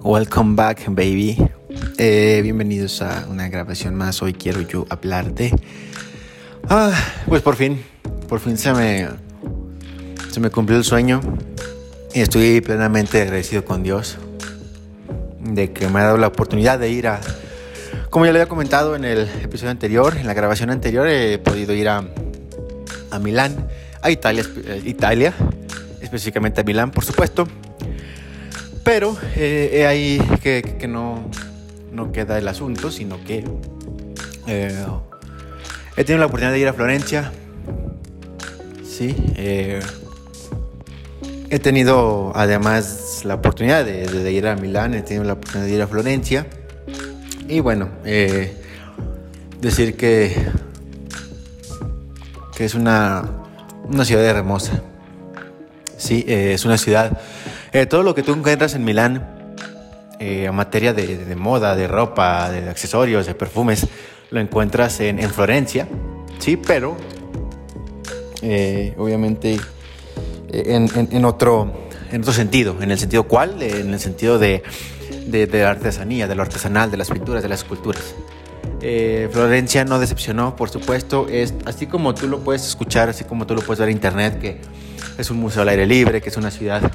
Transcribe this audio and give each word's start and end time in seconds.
Welcome 0.00 0.56
back, 0.56 0.86
baby. 0.88 1.36
Eh, 1.98 2.40
bienvenidos 2.42 3.02
a 3.02 3.26
una 3.28 3.48
grabación 3.48 3.94
más. 3.94 4.22
Hoy 4.22 4.32
quiero 4.32 4.62
yo 4.62 4.86
hablar 4.88 5.34
de. 5.34 5.52
Ah, 6.68 6.92
pues 7.26 7.42
por 7.42 7.56
fin, 7.56 7.84
por 8.28 8.40
fin 8.40 8.56
se 8.56 8.72
me, 8.72 9.08
se 10.30 10.40
me 10.40 10.50
cumplió 10.50 10.78
el 10.78 10.84
sueño. 10.84 11.20
Y 12.14 12.20
estoy 12.20 12.60
plenamente 12.60 13.20
agradecido 13.20 13.64
con 13.64 13.82
Dios 13.82 14.18
de 15.40 15.72
que 15.72 15.88
me 15.88 16.00
ha 16.00 16.04
dado 16.04 16.16
la 16.16 16.28
oportunidad 16.28 16.78
de 16.78 16.90
ir 16.90 17.08
a. 17.08 17.20
Como 18.08 18.24
ya 18.24 18.32
le 18.32 18.40
había 18.40 18.48
comentado 18.48 18.96
en 18.96 19.04
el 19.04 19.28
episodio 19.42 19.70
anterior, 19.70 20.16
en 20.16 20.26
la 20.26 20.34
grabación 20.34 20.70
anterior, 20.70 21.06
he 21.06 21.38
podido 21.38 21.74
ir 21.74 21.88
a, 21.88 22.04
a 23.10 23.18
Milán, 23.18 23.68
a 24.00 24.10
Italia, 24.10 24.44
Italia, 24.84 25.34
específicamente 26.08 26.60
a 26.62 26.64
Milán, 26.64 26.90
por 26.90 27.04
supuesto 27.04 27.46
pero 28.88 29.14
eh, 29.36 29.84
ahí 29.86 30.18
que, 30.42 30.88
no, 30.88 31.30
no, 31.92 32.10
queda 32.10 32.38
el 32.38 32.48
asunto, 32.48 32.90
sino 32.90 33.22
que 33.22 33.44
eh, 34.46 34.86
he 35.94 36.04
tenido 36.04 36.20
la 36.20 36.24
oportunidad 36.24 36.54
de 36.54 36.58
ir 36.58 36.68
a 36.68 36.72
Florencia. 36.72 37.30
Sí, 38.82 39.14
eh, 39.36 39.80
he 41.50 41.58
tenido 41.58 42.32
además 42.34 43.20
la 43.26 43.34
oportunidad 43.34 43.84
de, 43.84 44.32
ir 44.32 44.46
a 44.46 44.56
Milán, 44.56 44.94
he 44.94 45.02
tenido 45.02 45.24
la 45.24 45.34
oportunidad 45.34 45.68
de 45.68 45.74
ir 45.74 45.82
a 45.82 45.86
Florencia. 45.86 46.46
Y 47.46 47.60
bueno, 47.60 47.90
decir 49.60 49.98
que, 49.98 50.34
que 52.56 52.64
es 52.64 52.74
una, 52.74 53.22
una 53.86 54.06
ciudad 54.06 54.24
hermosa. 54.24 54.82
Sí, 55.98 56.24
es 56.26 56.64
una 56.64 56.78
ciudad 56.78 57.18
eh, 57.72 57.84
todo 57.84 58.02
lo 58.02 58.14
que 58.14 58.22
tú 58.22 58.32
encuentras 58.32 58.74
en 58.74 58.84
Milán, 58.84 59.54
eh, 60.18 60.44
en 60.46 60.54
materia 60.54 60.94
de, 60.94 61.36
moda, 61.36 61.76
de 61.76 61.86
ropa, 61.86 62.50
de 62.50 62.68
accesorios, 62.68 63.26
de 63.26 63.34
perfumes, 63.34 63.86
lo 64.30 64.40
encuentras 64.40 65.00
en, 65.00 65.18
Florencia, 65.30 65.86
sí, 66.38 66.56
pero 66.56 66.96
eh, 68.40 68.94
obviamente 68.96 69.60
en, 70.50 71.24
otro, 71.24 71.88
en 72.10 72.22
otro 72.22 72.32
sentido. 72.32 72.76
¿En 72.80 72.90
el 72.90 72.98
sentido 72.98 73.24
cuál? 73.24 73.62
En 73.62 73.92
el 73.92 74.00
sentido 74.00 74.38
de, 74.38 74.62
de, 75.26 75.46
la 75.46 75.70
artesanía, 75.70 76.26
de 76.26 76.34
lo 76.34 76.42
artesanal, 76.42 76.90
de 76.90 76.96
las 76.96 77.10
pinturas, 77.10 77.42
de 77.42 77.48
las 77.50 77.60
esculturas. 77.60 78.14
Florencia 79.30 79.84
no 79.84 79.98
decepcionó, 79.98 80.56
por 80.56 80.70
supuesto, 80.70 81.26
es 81.28 81.52
así 81.66 81.86
como 81.86 82.14
tú 82.14 82.28
lo 82.28 82.40
puedes 82.40 82.66
escuchar, 82.66 83.08
así 83.08 83.24
como 83.24 83.46
tú 83.46 83.54
lo 83.54 83.60
puedes 83.60 83.80
ver 83.80 83.88
en 83.88 83.96
internet, 83.96 84.40
que 84.40 84.60
es 85.18 85.30
un 85.30 85.38
museo 85.38 85.62
al 85.62 85.68
aire 85.68 85.86
libre, 85.86 86.20
que 86.20 86.28
es 86.30 86.36
una 86.36 86.50
ciudad 86.50 86.90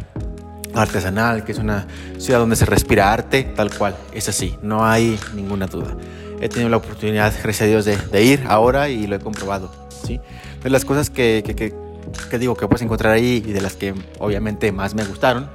artesanal, 0.74 1.44
que 1.44 1.52
es 1.52 1.60
una 1.60 1.86
ciudad 2.18 2.40
donde 2.40 2.56
se 2.56 2.66
respira 2.66 3.12
arte, 3.12 3.44
tal 3.44 3.72
cual, 3.78 3.96
es 4.14 4.30
así, 4.30 4.58
no 4.62 4.86
hay 4.86 5.20
ninguna 5.36 5.68
duda. 5.68 5.96
He 6.42 6.50
tenido 6.50 6.70
la 6.70 6.78
oportunidad, 6.78 7.34
gracias 7.44 7.62
a 7.62 7.66
Dios, 7.66 7.86
de, 7.86 8.24
ir 8.24 8.44
ahora 8.48 8.90
y 8.90 9.06
lo 9.08 9.16
he 9.16 9.20
comprobado. 9.20 9.72
¿sí? 10.06 10.20
De 10.64 10.70
las 10.70 10.84
cosas 10.86 11.10
que, 11.10 11.44
que, 11.44 12.40
digo 12.40 12.56
que 12.56 12.68
puedes 12.68 12.82
encontrar 12.82 13.14
ahí 13.14 13.44
y 13.46 13.52
de 13.52 13.62
las 13.62 13.76
que 13.76 13.94
obviamente 14.20 14.72
más 14.72 14.96
me 14.96 15.04
gustaron 15.04 15.50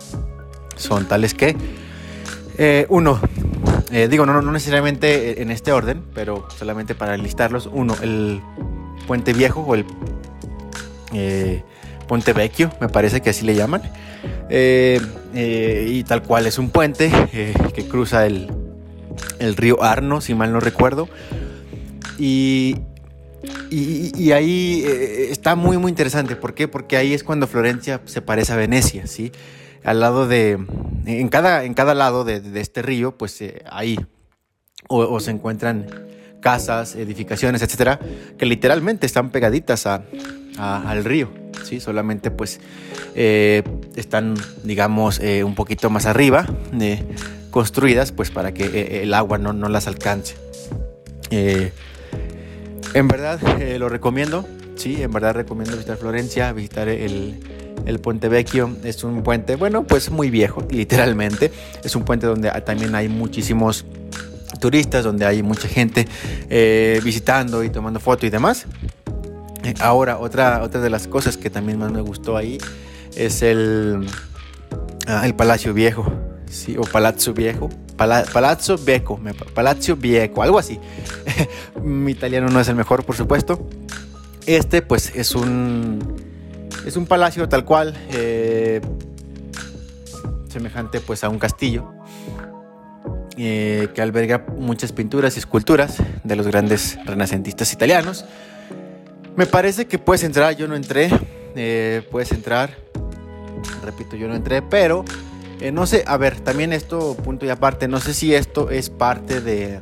son 0.76 1.06
tales 1.06 1.34
que, 1.34 1.56
eh, 2.56 2.86
uno, 2.88 3.20
eh, 3.90 4.08
digo, 4.08 4.26
no, 4.26 4.40
no 4.42 4.52
necesariamente 4.52 5.42
en 5.42 5.50
este 5.50 5.72
orden, 5.72 6.04
pero 6.14 6.46
solamente 6.56 6.94
para 6.94 7.16
listarlos, 7.16 7.68
uno, 7.72 7.96
el 8.02 8.40
puente 9.06 9.32
viejo 9.32 9.60
o 9.60 9.74
el 9.74 9.84
eh, 11.12 11.64
puente 12.08 12.32
vecchio, 12.32 12.72
me 12.80 12.88
parece 12.88 13.20
que 13.20 13.30
así 13.30 13.46
le 13.46 13.54
llaman. 13.54 13.82
Eh, 14.50 15.00
eh, 15.34 15.86
y 15.88 16.02
tal 16.02 16.22
cual 16.24 16.46
es 16.46 16.58
un 16.58 16.70
puente 16.70 17.12
eh, 17.32 17.54
que 17.72 17.86
cruza 17.86 18.26
el, 18.26 18.48
río 19.56 19.84
Arno, 19.84 20.20
si 20.20 20.34
mal 20.34 20.52
no 20.52 20.58
recuerdo. 20.58 21.08
Y, 22.18 22.78
y, 23.70 24.32
ahí 24.32 24.84
está 25.30 25.54
muy, 25.54 25.78
muy 25.78 25.90
interesante. 25.90 26.34
¿Por 26.34 26.54
qué? 26.54 26.66
Porque 26.66 26.96
ahí 26.96 27.14
es 27.14 27.22
cuando 27.22 27.46
Florencia 27.46 28.00
se 28.06 28.22
parece 28.22 28.54
a 28.54 28.56
Venecia, 28.56 29.06
¿sí? 29.06 29.30
Al 29.84 30.00
lado 30.00 30.26
de. 30.26 30.58
En 31.06 31.28
cada, 31.28 31.62
en 31.62 31.74
cada 31.74 31.94
lado 31.94 32.24
de, 32.24 32.42
este 32.60 32.82
río, 32.82 33.16
pues 33.16 33.38
ahí 33.70 33.98
o, 34.88 35.20
se 35.20 35.30
encuentran 35.30 35.86
casas, 36.40 36.94
edificaciones, 36.94 37.62
etcétera, 37.62 37.98
que 38.38 38.46
literalmente 38.46 39.06
están 39.06 39.30
pegaditas 39.30 39.86
al 39.86 41.04
río. 41.04 41.30
¿sí? 41.64 41.80
Solamente 41.80 42.30
pues 42.30 42.60
eh, 43.14 43.62
están, 43.96 44.34
digamos, 44.64 45.20
eh, 45.20 45.44
un 45.44 45.54
poquito 45.54 45.90
más 45.90 46.06
arriba, 46.06 46.46
eh, 46.80 47.04
construidas 47.50 48.12
pues 48.12 48.30
para 48.30 48.52
que 48.52 49.02
el 49.02 49.14
agua 49.14 49.38
no, 49.38 49.52
no 49.52 49.68
las 49.68 49.86
alcance. 49.86 50.36
en 51.30 51.72
verdad 53.08 53.40
lo 53.78 53.88
recomiendo, 53.88 54.46
sí, 54.76 55.02
en 55.02 55.12
verdad 55.12 55.34
recomiendo 55.34 55.76
visitar 55.76 55.96
Florencia, 55.96 56.52
visitar 56.52 56.88
el, 56.88 57.40
el 57.86 57.98
Puente 57.98 58.28
Vecchio. 58.28 58.70
Es 58.84 59.04
un 59.04 59.22
puente, 59.22 59.56
bueno, 59.56 59.84
pues 59.84 60.10
muy 60.10 60.30
viejo, 60.30 60.66
literalmente. 60.70 61.50
Es 61.82 61.96
un 61.96 62.04
puente 62.04 62.26
donde 62.26 62.50
también 62.64 62.94
hay 62.94 63.08
muchísimos 63.08 63.84
turistas, 64.58 65.04
donde 65.04 65.26
hay 65.26 65.42
mucha 65.42 65.68
gente 65.68 66.06
visitando 67.02 67.64
y 67.64 67.70
tomando 67.70 68.00
fotos 68.00 68.24
y 68.24 68.30
demás. 68.30 68.66
Ahora, 69.80 70.18
otra, 70.18 70.62
otra 70.62 70.80
de 70.80 70.90
las 70.90 71.06
cosas 71.06 71.36
que 71.36 71.50
también 71.50 71.78
más 71.78 71.92
me 71.92 72.00
gustó 72.00 72.36
ahí 72.36 72.58
es 73.16 73.42
el, 73.42 74.06
ah, 75.06 75.22
el 75.26 75.34
Palacio 75.34 75.74
Viejo, 75.74 76.10
o 76.78 76.82
Palazzo 76.82 77.34
Viejo. 77.34 77.68
Palazzo 77.96 78.78
Viejo, 78.78 79.20
Palazzo 79.54 79.96
Viejo, 79.96 80.42
algo 80.42 80.58
así. 80.58 80.78
Mi 81.82 82.12
italiano 82.12 82.48
no 82.48 82.60
es 82.60 82.68
el 82.68 82.76
mejor, 82.76 83.04
por 83.04 83.16
supuesto. 83.16 83.66
Este, 84.46 84.82
pues, 84.82 85.12
es 85.16 85.34
un, 85.34 86.16
es 86.86 86.96
un 86.96 87.06
palacio 87.06 87.48
tal 87.48 87.64
cual, 87.64 87.94
eh, 88.12 88.80
semejante 90.48 91.00
pues 91.00 91.24
a 91.24 91.28
un 91.28 91.38
castillo, 91.38 91.92
eh, 93.38 93.88
que 93.94 94.02
alberga 94.02 94.44
muchas 94.56 94.90
pinturas 94.90 95.36
y 95.36 95.38
esculturas 95.38 95.98
de 96.24 96.34
los 96.34 96.46
grandes 96.48 96.98
renacentistas 97.04 97.72
italianos. 97.72 98.24
Me 99.36 99.46
parece 99.46 99.86
que 99.86 99.98
puedes 99.98 100.24
entrar, 100.24 100.56
yo 100.56 100.66
no 100.66 100.74
entré. 100.74 101.08
Eh, 101.54 102.02
puedes 102.10 102.32
entrar. 102.32 102.76
Repito, 103.84 104.16
yo 104.16 104.26
no 104.26 104.34
entré, 104.34 104.60
pero 104.60 105.04
eh, 105.60 105.70
no 105.70 105.86
sé, 105.86 106.02
a 106.06 106.16
ver, 106.16 106.40
también 106.40 106.72
esto, 106.72 107.14
punto 107.14 107.46
y 107.46 107.50
aparte, 107.50 107.86
no 107.86 108.00
sé 108.00 108.12
si 108.12 108.34
esto 108.34 108.70
es 108.70 108.90
parte 108.90 109.40
de, 109.40 109.80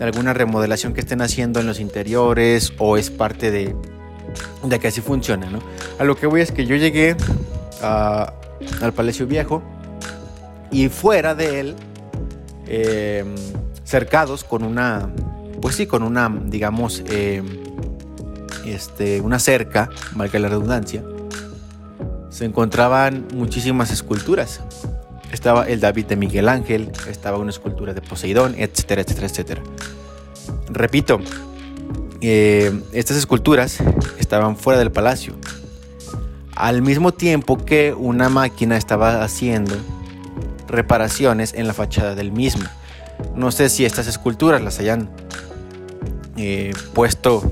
alguna 0.00 0.32
remodelación 0.32 0.94
que 0.94 1.00
estén 1.00 1.20
haciendo 1.20 1.60
en 1.60 1.66
los 1.66 1.80
interiores 1.80 2.72
o 2.78 2.96
es 2.96 3.10
parte 3.10 3.50
de, 3.50 3.76
de 4.62 4.78
que 4.78 4.88
así 4.88 5.02
funciona, 5.02 5.50
¿no? 5.50 5.58
A 5.98 6.04
lo 6.04 6.16
que 6.16 6.26
voy 6.26 6.40
es 6.40 6.50
que 6.50 6.64
yo 6.64 6.76
llegué 6.76 7.14
al 7.82 8.92
Palacio 8.94 9.26
Viejo 9.26 9.62
y 10.70 10.88
fuera 10.88 11.34
de 11.34 11.60
él, 11.60 11.76
eh, 12.70 13.24
cercados 13.84 14.44
con 14.44 14.62
una, 14.62 15.10
pues 15.60 15.74
sí, 15.74 15.86
con 15.86 16.04
una, 16.04 16.32
digamos, 16.46 17.02
este, 18.64 19.20
una 19.20 19.38
cerca, 19.40 19.90
valga 20.12 20.38
la 20.38 20.48
redundancia, 20.48 21.02
se 22.30 22.44
encontraban 22.44 23.26
muchísimas 23.34 23.90
esculturas. 23.90 24.60
Estaba 25.32 25.64
el 25.64 25.80
David 25.80 26.06
de 26.06 26.16
Miguel 26.16 26.48
Ángel, 26.48 26.92
estaba 27.08 27.38
una 27.38 27.50
escultura 27.50 27.92
de 27.92 28.00
Poseidón, 28.02 28.54
etcétera, 28.56 29.02
etcétera, 29.02 29.26
etcétera. 29.26 29.62
Repito, 30.68 31.20
eh, 32.20 32.72
estas 32.92 33.16
esculturas 33.16 33.78
estaban 34.18 34.56
fuera 34.56 34.78
del 34.78 34.92
palacio, 34.92 35.34
al 36.54 36.82
mismo 36.82 37.12
tiempo 37.12 37.64
que 37.64 37.94
una 37.94 38.28
máquina 38.28 38.76
estaba 38.76 39.24
haciendo 39.24 39.76
reparaciones 40.70 41.52
en 41.54 41.66
la 41.66 41.74
fachada 41.74 42.14
del 42.14 42.32
mismo. 42.32 42.68
No 43.34 43.50
sé 43.50 43.68
si 43.68 43.84
estas 43.84 44.06
esculturas 44.06 44.62
las 44.62 44.78
hayan 44.78 45.10
eh, 46.36 46.72
puesto 46.94 47.42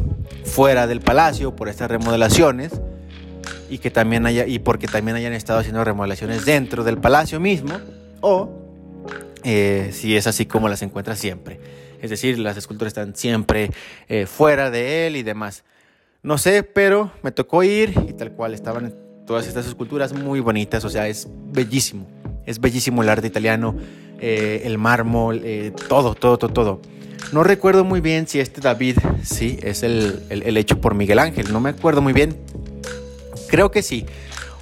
fuera 0.44 0.86
del 0.86 1.00
palacio 1.00 1.54
por 1.54 1.68
estas 1.68 1.90
remodelaciones 1.90 2.72
y 3.68 3.78
que 3.78 3.90
también 3.90 4.24
haya 4.24 4.46
y 4.46 4.60
porque 4.60 4.86
también 4.86 5.16
hayan 5.16 5.34
estado 5.34 5.58
haciendo 5.58 5.84
remodelaciones 5.84 6.46
dentro 6.46 6.84
del 6.84 6.98
palacio 6.98 7.38
mismo 7.38 7.74
o 8.20 8.50
eh, 9.44 9.90
si 9.92 10.16
es 10.16 10.26
así 10.26 10.46
como 10.46 10.68
las 10.68 10.80
encuentra 10.82 11.16
siempre. 11.16 11.60
Es 12.00 12.10
decir 12.10 12.38
las 12.38 12.56
esculturas 12.56 12.92
están 12.92 13.14
siempre 13.14 13.70
eh, 14.08 14.26
fuera 14.26 14.70
de 14.70 15.06
él 15.06 15.16
y 15.16 15.22
demás. 15.22 15.64
No 16.22 16.38
sé 16.38 16.62
pero 16.62 17.12
me 17.22 17.30
tocó 17.30 17.62
ir 17.62 17.92
y 18.08 18.14
tal 18.14 18.32
cual 18.32 18.54
estaban 18.54 18.94
todas 19.26 19.46
estas 19.46 19.66
esculturas 19.66 20.14
muy 20.14 20.40
bonitas 20.40 20.82
o 20.86 20.88
sea 20.88 21.06
es 21.06 21.28
bellísimo 21.52 22.06
es 22.48 22.60
bellísimo 22.60 23.02
el 23.02 23.08
arte 23.08 23.26
italiano 23.26 23.76
eh, 24.20 24.62
el 24.64 24.78
mármol 24.78 25.42
todo 25.88 26.14
todo 26.14 26.38
todo 26.38 26.52
todo 26.52 26.80
no 27.32 27.44
recuerdo 27.44 27.84
muy 27.84 28.00
bien 28.00 28.26
si 28.26 28.40
este 28.40 28.60
David, 28.60 28.96
sí, 29.22 29.58
es 29.62 29.82
el, 29.82 30.56
hecho 30.56 30.80
por 30.80 30.94
Miguel 30.94 31.18
Ángel. 31.18 31.52
No 31.52 31.60
me 31.60 31.70
acuerdo 31.70 32.00
muy 32.00 32.14
bien. 32.14 32.38
Creo 33.48 33.70
que 33.70 33.82
sí. 33.82 34.06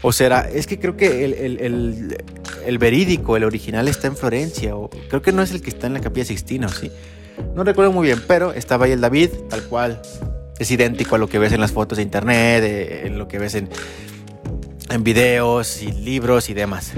O 0.02 0.12
será, 0.12 0.48
es 0.48 0.66
que 0.66 0.78
creo 0.78 0.96
que 0.96 1.24
el, 1.24 2.78
verídico, 2.78 3.36
el 3.36 3.44
original 3.44 3.86
está 3.88 4.08
en 4.08 4.16
Florencia, 4.16 4.76
o 4.76 4.90
creo 4.90 5.22
que 5.22 5.32
no 5.32 5.42
es 5.42 5.52
el 5.52 5.62
que 5.62 5.70
está 5.70 5.86
en 5.86 5.94
la 5.94 6.00
Capilla 6.00 6.24
Sixtina, 6.26 6.66
¿o 6.66 6.70
sí? 6.70 6.90
No 7.54 7.64
recuerdo 7.64 7.92
muy 7.92 8.06
bien, 8.06 8.20
pero 8.26 8.52
estaba 8.52 8.86
ahí 8.86 8.92
el 8.92 9.00
David, 9.00 9.30
tal 9.48 9.62
cual. 9.64 10.02
Es 10.58 10.70
idéntico 10.70 11.14
a 11.16 11.18
lo 11.18 11.28
que 11.28 11.38
ves 11.38 11.52
en 11.52 11.60
las 11.60 11.72
fotos 11.72 11.98
de 11.98 12.02
internet, 12.02 12.64
en 13.04 13.18
lo 13.18 13.28
que 13.28 13.38
ves 13.38 13.54
en, 13.54 13.68
en 14.90 15.04
videos 15.04 15.82
y 15.82 15.92
libros 15.92 16.50
y 16.50 16.54
demás. 16.54 16.94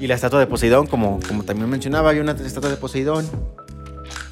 Y 0.00 0.06
la 0.06 0.14
estatua 0.14 0.40
de 0.40 0.46
Poseidón, 0.46 0.86
como, 0.86 1.20
como 1.26 1.42
también 1.44 1.68
mencionaba, 1.68 2.10
hay 2.10 2.20
una 2.20 2.32
estatua 2.32 2.70
de 2.70 2.76
Poseidón. 2.76 3.26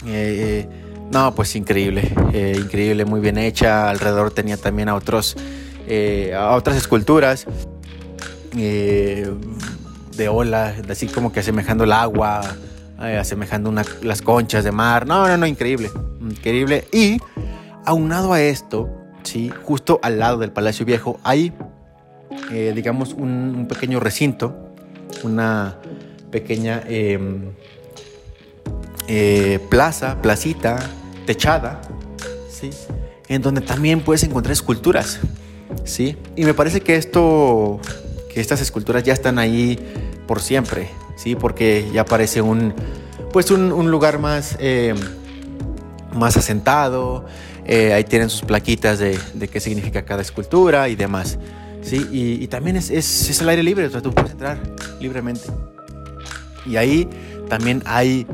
Eh, 0.07 0.67
no, 1.13 1.35
pues 1.35 1.55
increíble, 1.57 2.13
eh, 2.33 2.57
increíble, 2.59 3.05
muy 3.05 3.21
bien 3.21 3.39
hecha. 3.39 3.91
Alrededor 3.91 4.31
tenía 4.31 4.57
también 4.57 4.89
a 4.89 4.95
otros, 4.95 5.37
eh, 5.87 6.35
a 6.35 6.53
otras 6.53 6.77
esculturas 6.77 7.47
de 8.53 10.29
ola, 10.31 10.75
así 10.89 11.09
como 11.09 11.31
que 11.31 11.41
asemejando 11.41 11.85
el 11.85 11.93
agua, 11.93 12.41
asemejando 12.99 13.73
las 14.03 14.23
conchas 14.23 14.65
de 14.65 14.73
mar. 14.73 15.07
No, 15.07 15.29
no, 15.29 15.37
no, 15.37 15.47
increíble, 15.47 15.91
increíble. 16.21 16.89
Y 16.93 17.19
aunado 17.85 18.33
a 18.33 18.41
esto, 18.41 18.89
sí, 19.25 19.51
justo 19.65 20.01
al 20.03 20.19
lado 20.19 20.39
del 20.39 20.53
Palacio 20.53 20.87
Viejo 20.87 21.21
hay 21.23 21.53
eh, 22.51 22.73
digamos, 22.75 23.13
un, 23.13 23.67
pequeño 23.69 23.99
recinto, 24.01 24.55
una 25.23 25.77
pequeña 26.31 26.83
em, 26.89 27.53
eh, 29.09 29.61
plaza, 29.71 30.21
placita, 30.21 30.79
techada, 31.27 31.81
¿sí? 32.51 32.71
En 33.29 33.43
donde 33.43 33.61
también 33.61 34.01
puedes 34.01 34.23
encontrar 34.25 34.53
esculturas, 34.53 35.21
¿sí? 35.85 36.17
Y 36.37 36.45
me 36.45 36.55
parece 36.55 36.81
que 36.81 36.97
esto, 36.97 37.81
que 38.33 38.41
estas 38.41 38.61
esculturas 38.61 39.03
ya 39.03 39.13
están 39.13 39.39
ahí 39.39 39.79
por 40.27 40.41
siempre, 40.41 40.91
¿sí? 41.17 41.37
Porque 41.37 41.89
ya 41.93 42.05
parece 42.05 42.43
un, 42.43 42.75
pues 43.33 43.51
un, 43.51 43.91
lugar 43.91 44.19
más, 44.19 44.57
em, 44.59 44.97
más 46.13 46.37
asentado, 46.37 47.27
eh, 47.65 47.93
ahí 47.93 48.05
tienen 48.05 48.31
sus 48.31 48.43
plaquitas 48.43 48.99
de, 48.99 49.19
de 49.35 49.49
qué 49.49 49.61
significa 49.61 50.05
cada 50.05 50.23
escultura 50.23 50.89
y 50.89 50.97
demás. 50.97 51.39
Sí, 51.87 52.05
y, 52.11 52.47
también 52.49 52.75
es, 52.75 52.91
es, 52.91 53.41
el 53.41 53.49
aire 53.49 53.63
libre, 53.63 53.87
o 53.87 53.91
sea, 53.91 54.03
tú 54.03 54.13
puedes 54.13 54.33
entrar 54.33 54.59
libremente. 54.99 55.43
Y 56.67 56.77
ahí 56.77 57.09
también 57.49 57.81
hay 57.87 58.27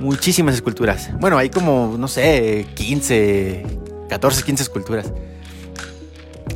muchísimas 0.00 0.54
esculturas. 0.54 1.10
Bueno, 1.20 1.36
hay 1.36 1.50
como, 1.50 1.96
no 1.98 2.08
sé, 2.08 2.66
15, 2.74 3.66
14, 4.08 4.42
15 4.42 4.62
esculturas. 4.62 5.12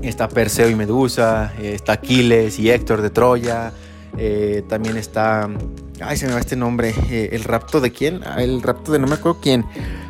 Está 0.01 0.29
Perseo 0.29 0.71
y 0.71 0.75
Medusa, 0.75 1.53
eh, 1.59 1.75
está 1.75 1.93
Aquiles 1.93 2.59
y 2.59 2.71
Héctor 2.71 3.03
de 3.03 3.11
Troya, 3.11 3.75
eh, 4.17 4.63
también 4.67 4.97
está, 4.97 5.47
ay, 6.01 6.17
se 6.17 6.27
me 6.27 6.33
va 6.33 6.41
este 6.41 6.57
nombre, 6.57 6.95
eh, 7.11 7.29
el 7.33 7.45
rapto 7.45 7.83
de 7.83 7.91
quién, 7.91 8.23
ah, 8.25 8.43
el 8.43 8.63
rapto 8.63 8.93
de 8.93 8.99
no 8.99 9.07
me 9.07 9.17
acuerdo 9.17 9.41
quién, 9.43 9.67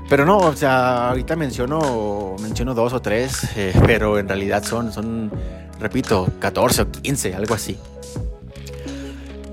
pero 0.08 0.24
no, 0.24 0.38
o 0.38 0.54
sea, 0.54 1.08
ahorita 1.08 1.34
menciono, 1.34 2.36
menciono 2.40 2.72
dos 2.74 2.92
o 2.92 3.02
tres, 3.02 3.48
pero 3.84 4.16
en 4.20 4.28
realidad 4.28 4.62
son, 4.62 4.92
son 4.92 5.32
repito, 5.80 6.28
14 6.38 6.82
o 6.82 6.90
15, 6.90 7.34
algo 7.34 7.54
así. 7.54 7.76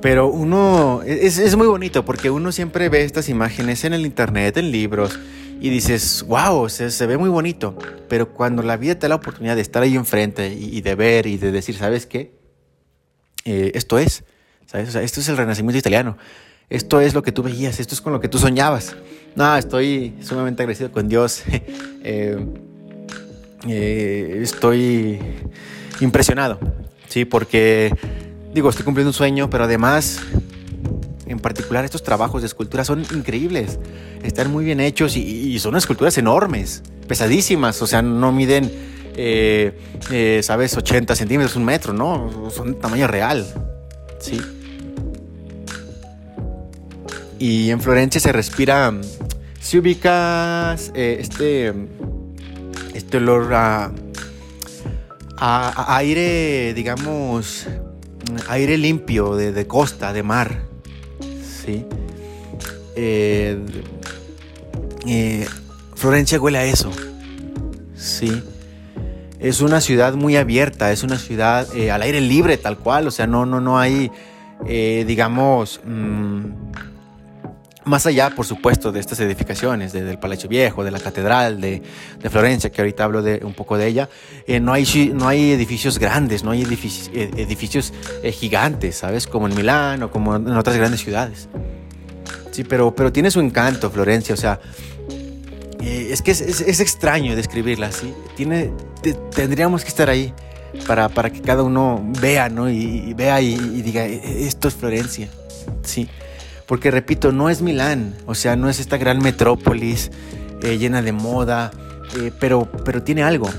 Pero 0.01 0.27
uno, 0.27 1.01
es, 1.06 1.56
muy 1.56 1.68
bonito 1.68 2.06
porque 2.06 2.29
uno 2.29 2.51
siempre 2.51 2.89
ve 2.89 3.03
estas 3.03 3.29
imágenes 3.29 3.83
en 3.83 3.94
el 3.94 4.06
internet, 4.06 4.57
en 4.57 4.71
libros, 4.71 5.18
y 5.59 5.69
dices, 5.69 6.24
wow, 6.27 6.69
se, 6.69 7.07
ve 7.07 7.18
muy 7.18 7.29
bonito. 7.29 7.75
Pero 8.07 8.33
cuando 8.33 8.62
la 8.62 8.77
vida 8.77 8.95
te 8.95 9.01
da 9.01 9.09
la 9.09 9.15
oportunidad 9.15 9.56
de 9.56 9.62
estar 9.62 9.81
ahí 9.81 9.95
enfrente 9.95 10.53
y, 10.53 10.81
de 10.81 10.95
ver 10.95 11.25
y 11.25 11.38
de 11.38 11.51
decir, 11.51 11.75
¿sabes 11.75 12.06
qué? 12.06 12.31
Eh, 13.44 13.71
esto 13.73 13.97
es, 13.97 14.23
¿sabes? 14.68 14.94
esto 14.94 15.19
es 15.19 15.30
el 15.30 15.38
renacimiento 15.38 15.80
italiano. 15.80 16.18
Esto 16.69 17.00
es 17.00 17.13
lo 17.13 17.23
que 17.23 17.31
tú 17.31 17.44
veías, 17.44 17.80
esto 17.80 17.95
es 17.95 18.01
con 18.01 18.12
lo 18.12 18.19
que 18.19 18.27
tú 18.27 18.38
soñabas. 18.38 18.95
No, 19.35 19.56
estoy 19.56 20.15
sumamente 20.21 20.63
agradecido 20.63 20.91
con 20.91 21.07
Dios. 21.07 21.44
Eh, 22.09 22.38
eh, 23.68 24.39
estoy 24.41 25.19
impresionado, 26.01 26.59
¿sí? 27.07 27.25
Porque, 27.25 27.94
digo, 28.53 28.69
estoy 28.69 28.85
cumpliendo 28.85 29.09
un 29.09 29.13
sueño, 29.13 29.49
pero 29.49 29.65
además, 29.65 30.19
en 31.25 31.39
particular, 31.39 31.85
estos 31.85 32.03
trabajos 32.03 32.41
de 32.41 32.47
escultura 32.47 32.83
son 32.83 33.05
increíbles. 33.13 33.79
Están 34.23 34.51
muy 34.51 34.65
bien 34.65 34.79
hechos 34.79 35.15
y, 35.15 35.57
son 35.59 35.75
esculturas 35.75 36.17
enormes, 36.17 36.83
pesadísimas, 37.07 37.81
o 37.81 37.88
sea, 37.88 38.01
no 38.01 38.31
miden, 38.31 38.71
eh, 39.15 39.77
eh, 40.11 40.41
¿sabes?, 40.44 40.75
80 40.75 41.15
centímetros, 41.15 41.55
un 41.55 41.65
metro, 41.65 41.94
¿no? 41.94 42.49
Son 42.51 42.73
de 42.73 42.79
tamaño 42.79 43.07
real, 43.07 43.45
¿sí? 44.19 44.39
Y 47.39 47.69
en 47.69 47.79
Florencia 47.81 48.19
se 48.19 48.31
respira, 48.31 48.94
si 49.59 49.77
ubicas 49.77 50.91
eh, 50.95 51.17
este, 51.19 51.73
este 52.94 53.17
olor 53.17 53.53
a 53.53 53.91
aire, 55.37 56.73
digamos, 56.73 57.67
aire 58.49 58.77
limpio 58.77 59.35
de, 59.35 59.67
costa, 59.67 60.13
de 60.13 60.23
mar. 60.23 60.61
¿sí? 61.65 61.85
Eh, 62.95 63.59
eh, 65.05 65.47
Florencia 65.95 66.39
huele 66.39 66.57
a 66.57 66.65
eso. 66.65 66.91
Sí. 67.95 68.43
Es 69.39 69.61
una 69.61 69.81
ciudad 69.81 70.15
muy 70.15 70.35
abierta, 70.35 70.91
es 70.91 71.03
una 71.03 71.17
ciudad 71.17 71.67
eh, 71.75 71.91
al 71.91 72.01
aire 72.01 72.21
libre 72.21 72.57
tal 72.57 72.77
cual, 72.77 73.07
o 73.07 73.11
sea, 73.11 73.27
no, 73.27 73.45
no, 73.45 73.61
no 73.61 73.77
hay, 73.77 74.11
digamos, 74.65 75.79
mm, 75.85 76.45
más 77.87 78.05
allá, 78.05 78.29
por 78.29 78.45
supuesto, 78.45 78.91
de 78.91 78.99
estas 78.99 79.19
edificaciones, 79.19 79.93
del 79.93 80.19
Palacio 80.19 80.49
Viejo, 80.49 80.83
de 80.83 80.91
la 80.91 80.99
Catedral 80.99 81.59
de, 81.61 81.81
Florencia, 82.29 82.69
que 82.69 82.81
ahorita 82.81 83.03
hablo 83.03 83.21
de, 83.21 83.41
un 83.43 83.53
poco 83.53 83.77
de 83.77 83.87
ella, 83.87 84.09
eh, 84.45 84.59
no, 84.59 84.73
hay, 84.73 85.11
no 85.13 85.27
hay 85.27 85.51
edificios 85.51 85.97
grandes, 85.97 86.43
no 86.43 86.51
hay 86.51 86.63
eh, 86.63 87.31
edificios 87.37 87.93
eh, 88.21 88.31
gigantes, 88.31 88.97
¿sabes? 88.97 89.27
Como 89.27 89.47
en 89.47 89.55
Milán 89.55 90.03
o 90.03 90.11
como 90.11 90.35
en 90.35 90.49
otras 90.49 90.75
grandes 90.75 91.01
ciudades. 91.01 91.47
Sí, 92.51 92.63
pero, 92.63 92.93
pero 92.93 93.11
tiene 93.11 93.31
su 93.31 93.39
encanto 93.39 93.89
Florencia, 93.89 94.33
o 94.33 94.37
sea, 94.37 94.59
es 95.79 96.21
que 96.21 96.31
es, 96.31 96.79
extraño 96.79 97.35
describirla, 97.35 97.91
¿sí? 97.91 98.13
Tiene, 98.35 98.71
tendríamos 99.33 99.83
que 99.83 99.89
estar 99.89 100.09
ahí 100.09 100.33
para, 100.85 101.07
para 101.07 101.29
que 101.29 101.41
cada 101.41 101.63
uno 101.63 102.03
vea, 102.19 102.49
¿no? 102.49 102.69
Y, 102.69 103.13
vea 103.13 103.39
y, 103.41 103.53
y 103.53 103.81
diga, 103.81 104.05
esto 104.05 104.67
es 104.67 104.73
Florencia, 104.73 105.29
¿sí? 105.83 106.09
Porque 106.68 106.92
repito, 106.92 107.31
no 107.31 107.50
es 107.50 107.62
Milán, 107.62 108.14
o 108.26 108.36
sea, 108.36 108.57
no 108.57 108.69
es 108.69 108.80
esta 108.80 108.97
gran 108.97 109.19
metrópolis 109.19 110.12
eh, 110.62 110.78
llena 110.78 111.02
de 111.02 111.14
moda, 111.14 111.71
eh, 112.19 112.31
pero, 112.40 112.69
pero 112.83 113.02
tiene 113.04 113.24
algo. 113.24 113.50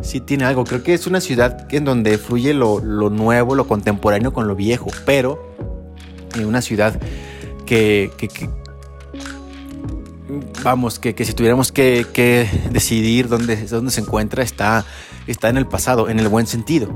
Sí 0.00 0.20
tiene 0.20 0.44
algo. 0.44 0.64
Creo 0.64 0.82
que 0.82 0.94
es 0.94 1.06
una 1.06 1.20
ciudad 1.20 1.66
en 1.70 1.84
donde 1.84 2.16
fluye 2.16 2.54
lo, 2.54 2.80
nuevo, 2.80 3.54
lo 3.54 3.68
contemporáneo 3.68 4.32
con 4.32 4.48
lo 4.48 4.56
viejo, 4.56 4.90
pero 5.04 5.54
eh, 6.38 6.46
una 6.46 6.62
ciudad 6.62 6.98
que, 7.66 8.10
vamos, 10.64 10.98
que, 10.98 11.14
si 11.22 11.34
tuviéramos 11.34 11.70
que, 11.70 12.48
decidir 12.70 13.28
dónde, 13.28 13.56
dónde, 13.66 13.90
se 13.90 14.00
encuentra, 14.00 14.42
está, 14.42 14.86
está 15.26 15.50
en 15.50 15.58
el 15.58 15.66
pasado, 15.66 16.08
en 16.08 16.18
el 16.18 16.28
buen 16.28 16.46
sentido. 16.46 16.88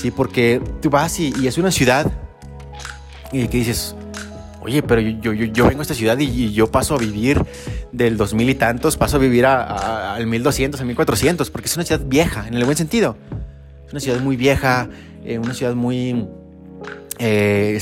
Sí, 0.00 0.12
porque 0.12 0.62
tú 0.80 0.88
vas 0.88 1.18
y, 1.18 1.34
y 1.40 1.48
es 1.48 1.58
una 1.58 1.72
ciudad 1.72 2.12
y 3.32 3.48
que 3.48 3.58
dices, 3.58 3.96
oye, 4.60 4.82
pero 4.82 5.00
yo, 5.00 5.32
yo, 5.32 5.66
vengo 5.66 5.80
a 5.80 5.82
esta 5.82 5.94
ciudad 5.94 6.18
y, 6.18 6.52
yo 6.52 6.70
paso 6.70 6.94
a 6.94 6.98
vivir 6.98 7.44
del 7.92 8.16
2000 8.16 8.50
y 8.50 8.54
tantos, 8.54 8.96
paso 8.96 9.16
a 9.16 9.20
vivir 9.20 9.46
al 9.46 10.26
1200, 10.26 10.80
al 10.80 10.86
1400, 10.86 11.50
porque 11.50 11.66
es 11.66 11.76
una 11.76 11.84
ciudad 11.84 12.04
vieja, 12.04 12.46
en 12.46 12.54
el 12.54 12.64
buen 12.64 12.76
sentido. 12.76 13.16
Es 13.86 13.92
una 13.92 14.00
ciudad 14.00 14.20
muy 14.20 14.36
vieja, 14.36 14.88
eh, 15.24 15.38
una 15.38 15.54
ciudad 15.54 15.74
muy... 15.74 16.26
Eh, 17.18 17.80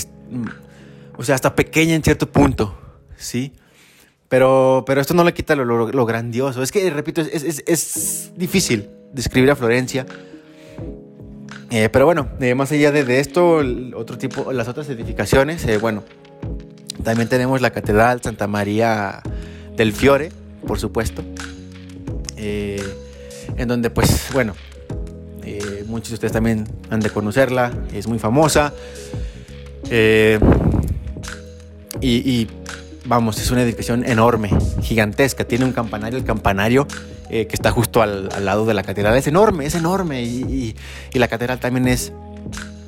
o 1.16 1.23
sea, 1.25 1.35
hasta 1.35 1.54
pequeña 1.54 1.95
en 1.95 2.02
cierto 2.02 2.30
punto, 2.30 2.78
¿sí? 3.16 3.52
Pero, 4.28 4.85
pero 4.87 5.00
esto 5.00 5.14
no 5.14 5.25
le 5.25 5.33
quita 5.33 5.56
lo, 5.56 6.06
grandioso. 6.06 6.62
Es 6.62 6.73
que, 6.73 6.90
repito, 6.90 7.23
es, 7.23 8.33
difícil 8.37 8.88
describir 9.12 9.50
a 9.50 9.56
Florencia. 9.56 10.06
Eh, 11.71 11.88
pero 11.88 12.04
bueno, 12.04 12.28
más 12.54 12.71
allá 12.71 12.92
de, 12.92 13.04
de, 13.04 13.21
esto, 13.21 13.62
otro 13.95 14.18
tipo, 14.18 14.52
las 14.52 14.68
otras 14.68 14.88
edificaciones, 14.88 15.80
bueno, 15.80 16.04
también 17.03 17.29
tenemos 17.29 17.61
la 17.61 17.71
Catedral 17.71 18.23
Santa 18.23 18.47
María 18.47 19.23
del 19.76 19.93
Fiore, 19.93 20.33
por 20.67 20.79
supuesto, 20.79 21.23
eh, 22.37 22.83
en 23.57 23.69
donde 23.69 23.91
pues 23.91 24.29
bueno, 24.33 24.55
eh, 25.45 25.85
muchos 25.87 26.11
de 26.11 26.15
ustedes 26.15 26.33
también 26.33 26.67
han 26.91 27.00
de 27.00 27.11
conocerla, 27.11 27.73
es 27.93 28.07
muy 28.07 28.19
famosa. 28.19 28.73
Eh, 29.91 30.41
y, 32.00 32.47
vamos, 33.07 33.41
es 33.41 33.50
una 33.50 33.62
edificación 33.62 34.05
enorme, 34.05 34.50
gigantesca, 34.83 35.45
tiene 35.45 35.65
un 35.65 35.73
campanario, 35.73 36.19
el 36.19 36.25
campanario 36.25 36.87
que 37.29 37.49
está 37.50 37.71
justo 37.71 38.03
al, 38.03 38.29
lado 38.45 38.67
de 38.67 38.75
la 38.75 38.83
catedral, 38.83 39.17
es 39.17 39.26
enorme, 39.26 39.67
es 39.67 39.75
enorme 39.75 40.23
y, 40.23 40.76
y 41.12 41.19
la 41.19 41.26
catedral 41.26 41.59
también 41.59 41.88
es 41.88 42.12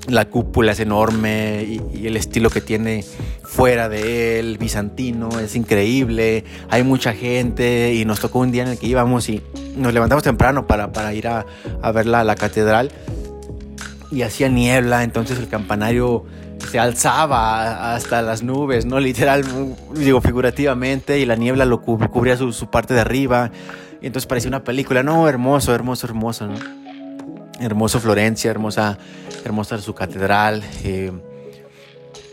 la 0.09 0.25
cúpula 0.27 0.73
es 0.73 0.81
enorme 0.81 1.81
y, 1.95 2.07
el 2.07 2.17
estilo 2.17 2.51
que 2.51 2.61
tiene 2.61 3.05
fuera 3.43 3.89
de 3.89 4.41
él, 4.41 4.59
bizantino, 4.59 5.39
es 5.41 5.55
increíble. 5.55 6.45
Hay 6.71 6.83
mucha 6.83 7.13
gente 7.13 7.95
y 7.95 8.05
nos 8.05 8.21
tocó 8.21 8.41
un 8.41 8.51
día 8.51 8.63
en 8.63 8.71
el 8.71 8.79
que 8.79 8.87
íbamos 8.87 9.29
y 9.29 9.43
nos 9.77 9.93
levantamos 9.93 10.25
temprano 10.25 10.67
para, 10.67 10.93
para 10.93 11.15
ir 11.15 11.29
a, 11.29 11.47
a 11.83 11.93
ver 11.93 12.07
la, 12.07 12.25
la 12.25 12.35
catedral 12.35 12.91
y 14.11 14.23
hacía 14.23 14.49
niebla, 14.49 15.05
entonces 15.05 15.39
el 15.39 15.49
campanario 15.49 16.25
se 16.71 16.79
alzaba 16.79 17.95
hasta 17.95 18.23
las 18.23 18.43
nubes, 18.43 18.85
¿no? 18.85 19.01
Literal, 19.01 19.45
digo, 19.95 20.21
figurativamente, 20.21 21.19
y 21.19 21.27
la 21.27 21.37
niebla 21.37 21.65
lo 21.65 21.81
cubría 21.81 22.37
su, 22.37 22.69
parte 22.71 22.95
de 22.95 23.01
arriba. 23.01 23.51
Y 24.01 24.07
entonces 24.07 24.27
parecía 24.27 24.49
una 24.49 24.65
película, 24.65 25.03
no, 25.03 25.29
hermoso, 25.29 25.75
hermoso, 25.75 26.07
hermoso, 26.07 26.47
¿no? 26.47 26.88
Hermoso 27.61 28.01
Florencia, 28.01 28.51
hermosa, 28.51 28.99
hermosa 29.45 29.79
su 29.79 29.95
catedral. 29.95 30.63
Eh, 30.85 31.13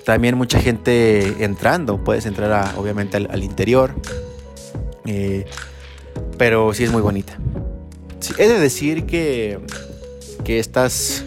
también 0.05 0.37
mucha 0.37 0.59
gente 0.59 1.43
entrando, 1.43 2.03
puedes 2.03 2.25
entrar 2.25 2.73
obviamente 2.77 3.17
al, 3.17 3.43
interior. 3.43 3.95
Eh, 5.05 5.45
pero 6.37 6.73
sí 6.73 6.83
es 6.83 6.91
muy 6.91 7.01
bonita. 7.01 7.37
he 8.37 8.47
de 8.47 8.59
decir 8.59 9.05
que, 9.05 9.59
que 10.43 10.59
estas 10.59 11.25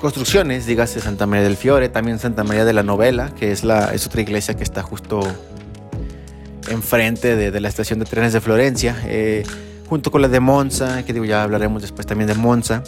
construcciones, 0.00 0.66
dígase 0.66 1.00
Santa 1.00 1.26
María 1.26 1.44
del 1.44 1.56
Fiore, 1.56 1.88
también 1.88 2.18
Santa 2.18 2.42
María 2.42 2.64
de 2.64 2.72
la 2.72 2.82
Novela, 2.82 3.32
que 3.38 3.52
es, 3.52 3.62
la, 3.62 3.94
es 3.94 4.06
otra 4.06 4.22
iglesia 4.22 4.54
que 4.54 4.64
está 4.64 4.82
justo 4.82 5.20
enfrente 6.68 7.36
de, 7.36 7.60
la 7.60 7.68
estación 7.68 7.98
de 7.98 8.06
trenes 8.06 8.32
de 8.32 8.40
Florencia, 8.40 8.96
eh, 9.04 9.44
junto 9.90 10.12
con 10.12 10.22
la 10.22 10.28
de 10.28 10.38
Monza, 10.38 11.04
que 11.04 11.12
digo, 11.12 11.24
ya 11.24 11.42
hablaremos 11.42 11.82
después 11.82 12.06
también 12.06 12.28
de 12.28 12.34
Monza. 12.34 12.84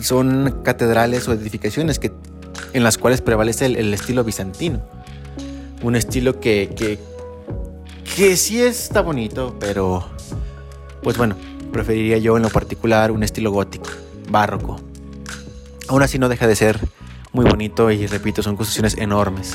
Son 0.00 0.62
catedrales 0.64 1.28
o 1.28 1.32
edificaciones 1.32 2.00
que, 2.00 2.10
en 2.72 2.82
las 2.82 2.98
cuales 2.98 3.20
prevalece 3.20 3.66
el, 3.66 3.94
estilo 3.94 4.24
bizantino. 4.24 4.82
Un 5.84 5.94
estilo 5.94 6.40
que, 6.40 6.74
que, 6.76 6.98
que 8.16 8.36
sí 8.36 8.60
está 8.60 9.02
bonito, 9.02 9.56
pero 9.60 10.04
pues 11.00 11.16
bueno, 11.16 11.36
preferiría 11.72 12.18
yo 12.18 12.36
en 12.36 12.42
lo 12.42 12.50
particular 12.50 13.12
un 13.12 13.22
estilo 13.22 13.52
gótico, 13.52 13.88
barroco. 14.28 14.80
Aún 15.86 16.02
así 16.02 16.18
no 16.18 16.28
deja 16.28 16.48
de 16.48 16.56
ser 16.56 16.80
muy 17.32 17.44
bonito 17.44 17.92
y 17.92 18.08
repito, 18.08 18.42
son 18.42 18.56
construcciones 18.56 18.98
enormes. 18.98 19.54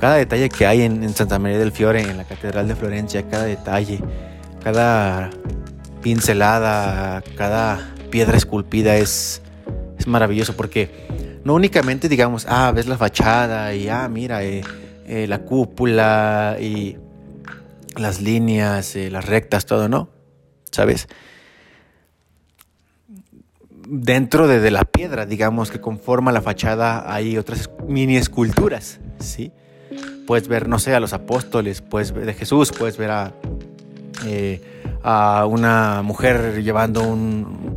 Cada 0.00 0.16
detalle 0.16 0.48
que 0.48 0.66
hay 0.66 0.82
en, 0.82 1.14
Santa 1.14 1.38
María 1.38 1.58
del 1.58 1.70
Fiore, 1.70 2.00
en 2.00 2.16
la 2.16 2.24
Catedral 2.24 2.66
de 2.66 2.74
Florencia, 2.74 3.28
cada 3.28 3.44
detalle, 3.44 4.00
cada 4.64 5.28
pincelada, 6.00 7.22
cada 7.36 7.94
piedra 8.10 8.38
esculpida 8.38 8.96
es, 8.96 9.42
es 9.98 10.06
maravilloso 10.06 10.56
porque 10.56 11.40
no 11.44 11.54
únicamente 11.54 12.08
digamos, 12.08 12.46
ah, 12.48 12.72
ves 12.74 12.86
la 12.86 12.96
fachada 12.96 13.74
y 13.74 13.90
ah, 13.90 14.08
mira, 14.08 14.42
eh, 14.42 14.62
eh, 15.06 15.26
la 15.28 15.40
cúpula 15.40 16.56
y 16.58 16.96
las 17.96 18.22
líneas, 18.22 18.96
eh, 18.96 19.10
las 19.10 19.26
rectas, 19.26 19.66
todo, 19.66 19.88
¿no? 19.88 20.08
¿Sabes? 20.72 21.08
dentro 23.86 24.48
de, 24.48 24.70
la 24.70 24.84
piedra, 24.84 25.26
digamos, 25.26 25.70
que 25.70 25.78
conforma 25.78 26.32
la 26.32 26.40
fachada, 26.40 27.12
hay 27.12 27.36
otras 27.36 27.68
mini 27.86 28.16
esculturas, 28.16 28.98
¿sí? 29.18 29.52
Puedes 30.26 30.48
ver, 30.48 30.70
no 30.70 30.78
sé, 30.78 30.94
a 30.94 31.00
los 31.00 31.12
apóstoles, 31.12 31.82
puedes 31.82 32.12
ver 32.12 32.24
de 32.24 32.32
Jesús, 32.32 32.72
puedes 32.72 32.96
ver 32.96 33.10
a, 33.10 33.34
eh, 34.26 34.60
a 35.02 35.46
una 35.46 36.02
mujer 36.02 36.62
llevando 36.62 37.02
un, 37.02 37.76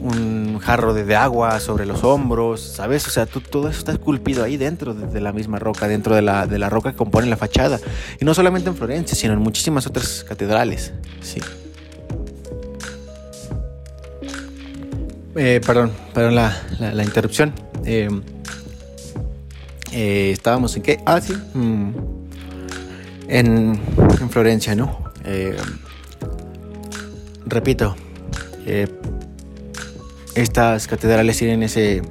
un 0.00 0.58
jarro 0.58 0.94
de, 0.94 1.16
agua 1.16 1.58
sobre 1.60 1.86
los 1.86 2.04
hombros, 2.04 2.60
¿sabes? 2.60 3.06
O 3.06 3.10
sea, 3.10 3.26
todo 3.26 3.68
eso 3.68 3.78
está 3.78 3.92
esculpido 3.92 4.44
ahí 4.44 4.56
dentro 4.56 4.94
de, 4.94 5.20
la 5.20 5.32
misma 5.32 5.58
roca, 5.58 5.88
dentro 5.88 6.14
de 6.14 6.22
la, 6.22 6.46
de 6.46 6.58
la 6.58 6.68
roca 6.68 6.92
que 6.92 6.96
compone 6.96 7.26
la 7.26 7.36
fachada. 7.36 7.80
Y 8.20 8.24
no 8.24 8.34
solamente 8.34 8.68
en 8.68 8.76
Florencia, 8.76 9.16
sino 9.16 9.32
en 9.32 9.40
muchísimas 9.40 9.86
otras 9.86 10.24
catedrales, 10.24 10.92
¿sí? 11.20 11.40
Eh, 15.38 15.60
perdón, 15.64 15.92
perdón 16.14 16.34
la, 16.34 17.04
interrupción. 17.04 17.52
Eh, 17.84 18.08
eh, 19.92 20.30
estábamos 20.32 20.74
en 20.76 20.82
qué? 20.82 21.00
Ah, 21.04 21.20
sí. 21.20 21.34
Mm, 21.54 21.90
en, 23.28 23.80
Florencia, 24.30 24.74
¿no? 24.74 25.04
Repito, 27.46 27.96
estas 30.34 30.86
catedrales 30.86 31.38
tienen 31.38 31.62
ese, 31.62 32.02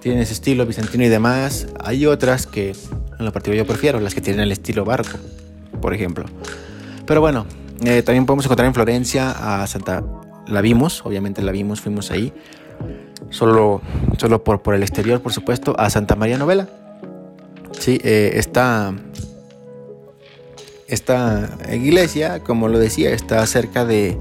tienen 0.00 0.22
ese 0.22 0.34
estilo 0.34 0.66
bizantino 0.66 1.04
y 1.04 1.08
demás. 1.08 1.66
Hay 1.82 2.06
otras 2.06 2.46
que, 2.46 2.70
en 3.18 3.24
lo 3.24 3.32
particular, 3.32 3.64
yo 3.64 3.66
prefiero, 3.66 4.00
las 4.00 4.14
que 4.14 4.20
tienen 4.20 4.42
el 4.42 4.52
estilo 4.52 4.84
barco, 4.84 5.18
por 5.80 5.94
ejemplo. 5.94 6.26
Pero 7.06 7.20
bueno, 7.20 7.46
también 8.04 8.26
podemos 8.26 8.44
encontrar 8.44 8.66
en 8.66 8.74
Florencia 8.74 9.62
a 9.62 9.66
Santa 9.66 10.04
la 10.48 10.60
vimos, 10.60 11.04
obviamente 11.04 11.42
la 11.42 11.52
vimos, 11.52 11.80
fuimos 11.80 12.10
ahí, 12.10 12.32
solo, 13.30 13.82
solo 14.16 14.42
por, 14.44 14.62
por 14.62 14.74
el 14.74 14.82
exterior, 14.82 15.20
por 15.20 15.32
supuesto, 15.32 15.74
a 15.78 15.90
Santa 15.90 16.16
María 16.16 16.38
Novela. 16.38 16.68
Sí, 17.78 18.00
eh, 18.02 18.32
esta, 18.34 18.94
esta 20.88 21.50
iglesia, 21.70 22.42
como 22.42 22.68
lo 22.68 22.78
decía, 22.78 23.10
está 23.10 23.46
cerca 23.46 23.84
de 23.84 24.16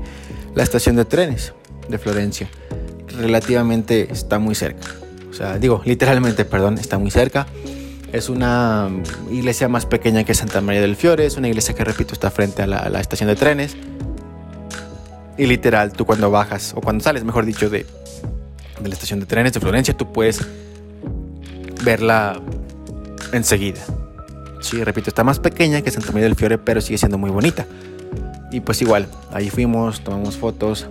la 0.53 0.63
estación 0.63 0.97
de 0.97 1.05
trenes 1.05 1.53
de 1.87 1.97
Florencia. 1.97 2.49
Relativamente 3.17 4.11
está 4.11 4.37
muy 4.37 4.53
cerca. 4.53 4.87
O 5.29 5.33
sea, 5.33 5.57
digo, 5.57 5.81
literalmente, 5.85 6.45
perdón, 6.45 6.77
está 6.77 6.97
muy 6.97 7.09
cerca. 7.09 7.47
Es 8.11 8.29
una 8.29 8.89
iglesia 9.31 9.69
más 9.69 9.85
pequeña 9.85 10.23
que 10.23 10.33
Santa 10.33 10.59
María 10.61 10.81
del 10.81 10.95
Fiore. 10.95 11.25
Es 11.25 11.37
una 11.37 11.47
iglesia 11.47 11.73
que, 11.73 11.83
repito, 11.83 12.13
está 12.13 12.31
frente 12.31 12.61
a 12.63 12.67
la, 12.67 12.99
estación 12.99 13.29
de 13.29 13.35
trenes. 13.35 13.77
Y 15.37 15.45
literal, 15.45 15.93
tú 15.93 16.05
cuando 16.05 16.29
bajas, 16.31 16.73
o 16.75 16.81
cuando 16.81 17.03
sales, 17.03 17.23
mejor 17.23 17.45
dicho, 17.45 17.69
de, 17.69 17.85
de 18.81 18.89
la 18.89 18.93
estación 18.93 19.19
de 19.19 19.25
trenes 19.25 19.53
de 19.53 19.59
Florencia, 19.59 19.95
tú 19.95 20.11
puedes 20.11 20.45
verla 21.83 22.41
enseguida. 23.31 23.81
Repito, 24.73 25.09
está 25.09 25.23
más 25.23 25.39
pequeña 25.39 25.81
que 25.81 25.91
Santa 25.91 26.11
María 26.11 26.25
del 26.25 26.35
Fiore, 26.35 26.57
pero 26.57 26.81
sigue 26.81 26.97
siendo 26.97 27.17
muy 27.17 27.29
bonita. 27.29 27.65
Y 28.51 28.61
pues 28.61 28.81
igual, 28.81 29.07
ahí 29.31 29.49
fuimos, 29.49 30.01
tomamos 30.01 30.37
fotos. 30.37 30.87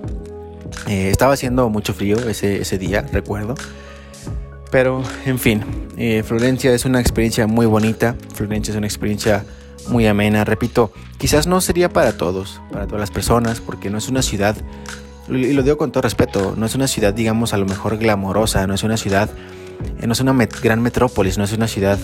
Eh, 0.89 1.11
estaba 1.11 1.35
haciendo 1.35 1.69
mucho 1.69 1.95
frío 1.95 2.17
ese, 2.29 2.61
ese, 2.61 2.79
día, 2.79 3.07
recuerdo. 3.13 3.55
Pero, 4.71 5.03
en 5.25 5.39
fin, 5.39 5.63
eh, 5.97 6.23
Florencia 6.23 6.73
es 6.73 6.85
una 6.85 7.01
experiencia 7.01 7.47
muy 7.47 7.67
bonita. 7.67 8.17
Florencia 8.35 8.73
es 8.73 8.79
una 8.79 8.87
experiencia 8.87 9.45
muy 9.89 10.07
amena. 10.07 10.45
Repito, 10.45 10.93
quizás 11.19 11.47
no 11.47 11.61
sería 11.61 11.89
para 11.89 12.17
todos, 12.17 12.61
para 12.73 12.87
todas 12.87 13.01
las 13.01 13.11
personas, 13.11 13.61
porque 13.61 13.91
no 13.91 13.99
es 13.99 14.09
una 14.09 14.23
ciudad, 14.23 14.57
y 15.29 15.53
lo 15.53 15.63
digo 15.63 15.77
con 15.77 15.93
todo 15.93 16.03
respeto, 16.03 16.55
no 16.57 16.67
es 16.67 16.75
una 16.75 16.87
ciudad, 16.87 17.13
digamos, 17.13 17.53
a 17.53 17.57
lo 17.57 17.67
mejor 17.67 17.99
glamorosa, 17.99 18.67
no 18.67 18.75
es 18.75 18.83
una 18.83 18.97
ciudad, 18.97 19.29
eh, 20.01 20.07
no 20.07 20.13
es 20.13 20.21
una 20.21 20.33
gran 20.63 20.81
metrópolis, 20.83 21.39
no 21.39 21.45
es 21.45 21.53
una 21.53 21.69
ciudad, 21.69 21.99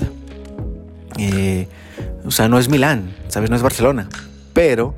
eh, 1.18 1.68
o 2.24 2.30
sea, 2.30 2.48
no 2.48 2.58
es 2.58 2.68
Milán, 2.68 3.14
¿sabes? 3.28 3.50
No 3.50 3.56
es 3.56 3.62
Barcelona, 3.62 4.08
pero 4.52 4.94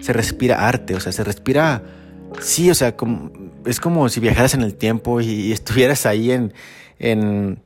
se 0.00 0.12
respira 0.12 0.66
arte, 0.66 0.94
o 0.94 1.00
sea, 1.00 1.12
se 1.12 1.24
respira, 1.24 1.82
sí, 2.40 2.70
o 2.70 2.74
sea, 2.74 2.96
como, 2.96 3.30
es 3.64 3.80
como 3.80 4.08
si 4.08 4.20
viajaras 4.20 4.54
en 4.54 4.62
el 4.62 4.74
tiempo 4.74 5.20
y, 5.20 5.52
estuvieras 5.52 6.06
ahí 6.06 6.32
en, 6.32 6.52
en 6.98 7.60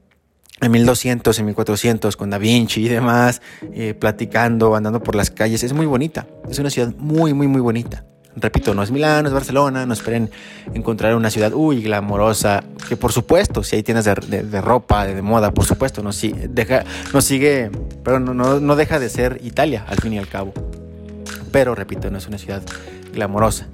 en 0.60 0.72
1200, 0.72 1.38
en 1.38 1.46
1400, 1.46 2.16
con 2.16 2.30
Da 2.30 2.38
Vinci 2.38 2.86
y 2.86 2.88
demás, 2.88 3.42
eh, 3.74 3.94
platicando, 3.94 4.74
andando 4.74 5.02
por 5.02 5.14
las 5.14 5.30
calles. 5.30 5.62
Es 5.62 5.74
muy 5.74 5.84
bonita. 5.84 6.26
Es 6.48 6.58
una 6.58 6.70
ciudad 6.70 6.94
muy, 6.96 7.34
muy, 7.34 7.46
muy 7.46 7.60
bonita. 7.60 8.06
Repito, 8.38 8.74
no 8.74 8.82
es 8.82 8.90
Milán, 8.90 9.22
no 9.22 9.28
es 9.28 9.34
Barcelona, 9.34 9.86
no 9.86 9.94
esperen 9.94 10.30
encontrar 10.74 11.16
una 11.16 11.30
ciudad, 11.30 11.52
uy, 11.54 11.82
glamorosa, 11.82 12.62
que 12.86 12.96
por 12.96 13.10
supuesto, 13.10 13.64
si 13.64 13.76
hay 13.76 13.82
tiendas 13.82 14.04
de, 14.04 14.60
ropa, 14.60 15.06
de, 15.06 15.22
moda, 15.22 15.52
por 15.52 15.64
supuesto, 15.64 16.02
no, 16.02 16.12
si, 16.12 16.32
deja, 16.32 16.84
no 17.14 17.22
sigue, 17.22 17.70
pero 18.04 18.20
no, 18.20 18.34
no, 18.34 18.60
no 18.60 18.76
deja 18.76 18.98
de 18.98 19.08
ser 19.08 19.40
Italia, 19.42 19.86
al 19.88 19.98
fin 19.98 20.12
y 20.12 20.18
al 20.18 20.28
cabo. 20.28 20.52
Pero, 21.50 21.74
repito, 21.74 22.10
no 22.10 22.18
es 22.18 22.26
una 22.26 22.36
ciudad 22.36 22.62
glamorosa. 23.14 23.68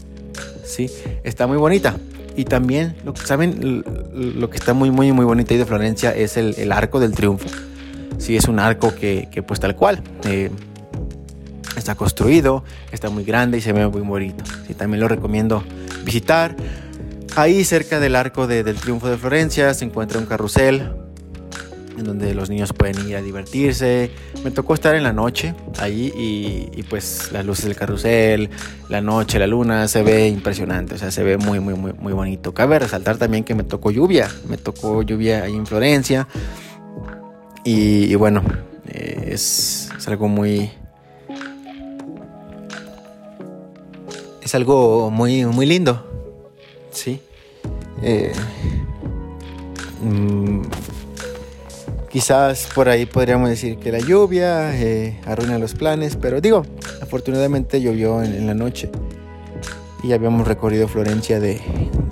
Sí, 0.64 0.88
está 1.24 1.48
muy 1.48 1.56
bonita. 1.56 1.96
Y 2.36 2.44
también, 2.44 2.94
lo 3.04 3.14
que 3.14 3.26
saben, 3.26 3.84
lo 4.14 4.48
que 4.48 4.56
está 4.56 4.74
muy, 4.74 4.92
muy, 4.92 5.12
muy 5.12 5.24
bonito 5.24 5.52
ahí 5.52 5.58
de 5.58 5.66
Florencia 5.66 6.14
es 6.14 6.36
el, 6.36 6.70
arco 6.70 7.00
del 7.00 7.12
triunfo. 7.12 7.48
Sí, 8.18 8.36
es 8.36 8.46
un 8.46 8.60
arco 8.60 8.94
que, 8.94 9.28
que 9.32 9.42
pues 9.42 9.58
tal 9.58 9.74
cual. 9.74 10.02
Eh, 10.24 10.50
está 11.76 11.94
construido, 11.94 12.64
está 12.90 13.10
muy 13.10 13.24
grande 13.24 13.58
y 13.58 13.60
se 13.60 13.72
ve 13.72 13.86
muy 13.88 14.02
bonito. 14.02 14.44
Sí, 14.66 14.74
también 14.74 15.00
lo 15.00 15.08
recomiendo 15.08 15.62
visitar. 16.04 16.56
Ahí 17.36 17.64
cerca 17.64 17.98
del 18.00 18.16
arco 18.16 18.46
del 18.46 18.76
triunfo 18.76 19.08
de 19.08 19.16
Florencia 19.16 19.72
se 19.74 19.84
encuentra 19.84 20.18
un 20.18 20.26
carrusel 20.26 20.92
en 21.96 22.04
donde 22.04 22.34
los 22.34 22.50
niños 22.50 22.72
pueden 22.72 23.08
ir 23.08 23.16
a 23.16 23.22
divertirse. 23.22 24.10
Me 24.44 24.50
tocó 24.50 24.74
estar 24.74 24.94
en 24.94 25.02
la 25.02 25.12
noche 25.12 25.54
ahí 25.78 26.12
y, 26.74 26.82
pues 26.84 27.30
las 27.32 27.44
luces 27.44 27.66
del 27.66 27.76
carrusel, 27.76 28.50
la 28.88 29.00
noche, 29.00 29.38
la 29.38 29.46
luna, 29.46 29.88
se 29.88 30.02
ve 30.02 30.28
impresionante, 30.28 30.94
o 30.94 30.98
sea, 30.98 31.10
se 31.10 31.22
ve 31.22 31.38
muy, 31.38 31.60
muy, 31.60 31.74
muy, 31.74 31.92
muy 31.92 32.12
bonito. 32.12 32.52
Cabe 32.52 32.78
resaltar 32.78 33.16
también 33.16 33.44
que 33.44 33.54
me 33.54 33.64
tocó 33.64 33.90
lluvia, 33.90 34.28
me 34.48 34.56
tocó 34.56 35.02
lluvia 35.02 35.44
ahí 35.44 35.54
en 35.54 35.66
Florencia 35.66 36.28
y, 37.64 38.14
bueno, 38.16 38.42
eh, 38.86 39.30
es, 39.32 39.88
algo 40.06 40.28
muy... 40.28 40.70
Es 44.52 44.56
algo 44.56 45.10
muy, 45.10 45.46
muy 45.46 45.64
lindo, 45.64 46.04
¿sí? 46.90 47.22
Eh, 48.02 48.34
mm, 50.02 50.60
Quizás 52.10 52.68
por 52.74 52.90
ahí 52.90 53.06
podríamos 53.06 53.48
decir 53.48 53.78
que 53.78 53.90
la 53.90 53.98
lluvia 53.98 54.78
eh, 54.78 55.18
arruina 55.24 55.58
los 55.58 55.72
planes, 55.72 56.16
pero 56.16 56.42
digo, 56.42 56.66
afortunadamente 57.00 57.80
llovió 57.80 58.22
en, 58.22 58.46
la 58.46 58.52
noche 58.52 58.90
y 60.02 60.12
habíamos 60.12 60.46
recorrido 60.46 60.86
Florencia 60.86 61.40
de, 61.40 61.58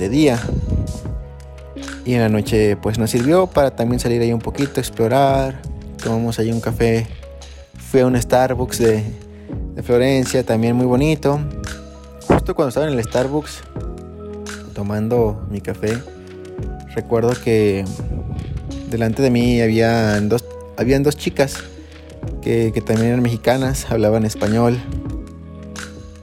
día. 0.08 0.40
Y 2.06 2.14
en 2.14 2.20
la 2.22 2.30
noche 2.30 2.78
pues 2.78 2.98
nos 2.98 3.10
sirvió 3.10 3.48
para 3.48 3.76
también 3.76 4.00
salir 4.00 4.22
ahí 4.22 4.32
un 4.32 4.40
poquito, 4.40 4.80
explorar. 4.80 5.60
Tomamos 6.02 6.38
ahí 6.38 6.50
un 6.50 6.62
café. 6.62 7.06
Fui 7.90 8.00
a 8.00 8.06
un 8.06 8.18
Starbucks 8.18 8.78
de, 8.78 9.04
de 9.74 9.82
Florencia, 9.82 10.42
también 10.42 10.74
muy 10.74 10.86
bonito. 10.86 11.38
Justo 12.30 12.54
cuando 12.54 12.68
estaba 12.68 12.86
en 12.86 12.96
el 12.96 13.02
Starbucks 13.04 13.62
tomando 14.72 15.44
mi 15.50 15.60
café, 15.60 15.98
recuerdo 16.94 17.32
que 17.42 17.84
delante 18.88 19.20
de 19.20 19.30
mí 19.30 19.60
habían 19.60 20.28
dos, 20.28 20.44
habían 20.76 21.02
dos 21.02 21.16
chicas 21.16 21.56
que, 22.40 22.70
también 22.86 23.08
eran 23.08 23.22
mexicanas, 23.22 23.90
hablaban 23.90 24.24
español. 24.24 24.80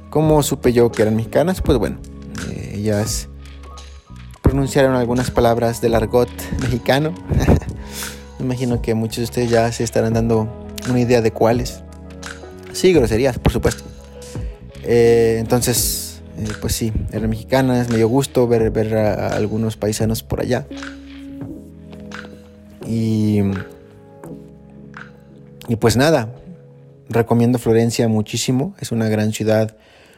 ¿Cómo 0.10 0.42
supe 0.44 0.72
yo 0.72 0.94
que 0.94 1.02
eran 1.02 1.18
mexicanas? 1.18 1.62
Pues 1.62 1.78
bueno, 1.78 1.98
eh, 2.52 2.76
ellas 2.76 3.28
pronunciaron 4.42 4.96
algunas 4.96 5.30
palabras 5.30 5.82
del 5.82 5.94
argot 5.94 6.30
mexicano. 6.62 7.14
Me 8.40 8.46
imagino 8.46 8.82
que 8.82 8.94
muchos 8.94 9.18
de 9.18 9.24
ustedes 9.24 9.50
ya 9.50 9.70
se 9.74 9.84
estarán 9.84 10.14
dando 10.14 10.48
una 10.90 11.02
idea 11.02 11.22
de 11.22 11.32
cuáles. 11.32 11.84
Sí, 12.72 12.94
groserías, 12.94 13.40
por 13.40 13.52
supuesto. 13.52 13.87
Eh, 14.90 15.38
entonces, 15.40 16.22
eh, 16.40 16.48
pues 16.62 16.74
sí, 16.74 16.94
eran 17.12 17.30
mexicanas, 17.30 17.90
me 17.90 17.98
dio 17.98 18.08
gusto 18.08 18.48
ver, 18.48 18.72
ver 18.72 18.96
a 18.96 19.36
algunos 19.36 19.76
paisanos 19.76 20.24
por 20.24 20.40
allá. 20.40 20.66
Y, 22.88 23.42
y 25.68 25.76
pues 25.76 25.98
nada, 25.98 26.34
recomiendo 27.10 27.60
Florencia 27.60 28.08
muchísimo, 28.08 28.74
es 28.80 28.94
una 28.94 29.10
gran 29.10 29.34
ciudad. 29.34 29.76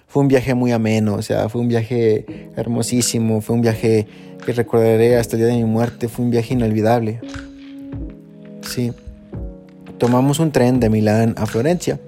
Fue 0.08 0.22
un 0.22 0.28
viaje 0.28 0.54
muy 0.54 0.72
ameno, 0.72 1.16
o 1.16 1.22
sea, 1.24 1.50
fue 1.50 1.62
un 1.62 1.68
viaje 1.68 2.52
hermosísimo, 2.56 3.42
fue 3.42 3.56
un 3.56 3.62
viaje 3.62 4.08
que 4.46 4.54
recordaré 4.54 5.18
hasta 5.18 5.36
el 5.36 5.42
día 5.44 5.52
de 5.52 5.58
mi 5.58 5.66
muerte, 5.66 6.08
fue 6.08 6.26
un 6.26 6.32
viaje 6.32 6.54
inolvidable. 6.54 7.22
Sí. 8.62 8.94
Tomamos 9.98 10.40
un 10.40 10.52
tren 10.52 10.80
de 10.80 10.90
Milán 10.90 11.36
a 11.38 11.46
Florencia, 11.46 12.00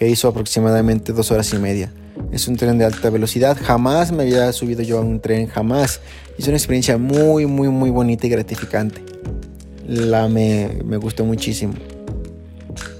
que 0.00 0.08
hizo 0.08 0.26
aproximadamente 0.26 1.12
dos 1.12 1.30
horas 1.30 1.52
y 1.52 1.58
media. 1.58 1.92
Es 2.32 2.48
un 2.48 2.56
tren 2.56 2.78
de 2.78 2.86
alta 2.86 3.10
velocidad, 3.10 3.56
jamás 3.62 4.10
me 4.10 4.22
había 4.22 4.50
subido 4.52 4.82
yo 4.82 4.98
a 4.98 5.02
un 5.02 5.20
tren, 5.20 5.46
jamás. 5.46 6.00
Es 6.38 6.48
una 6.48 6.56
experiencia 6.56 6.96
muy, 6.96 7.44
muy, 7.44 7.68
muy 7.68 7.90
bonita 7.90 8.26
y 8.26 8.30
gratificante 8.30 9.10
la 9.86 10.28
me, 10.28 10.96
gustó 10.96 11.24
muchísimo. 11.24 11.74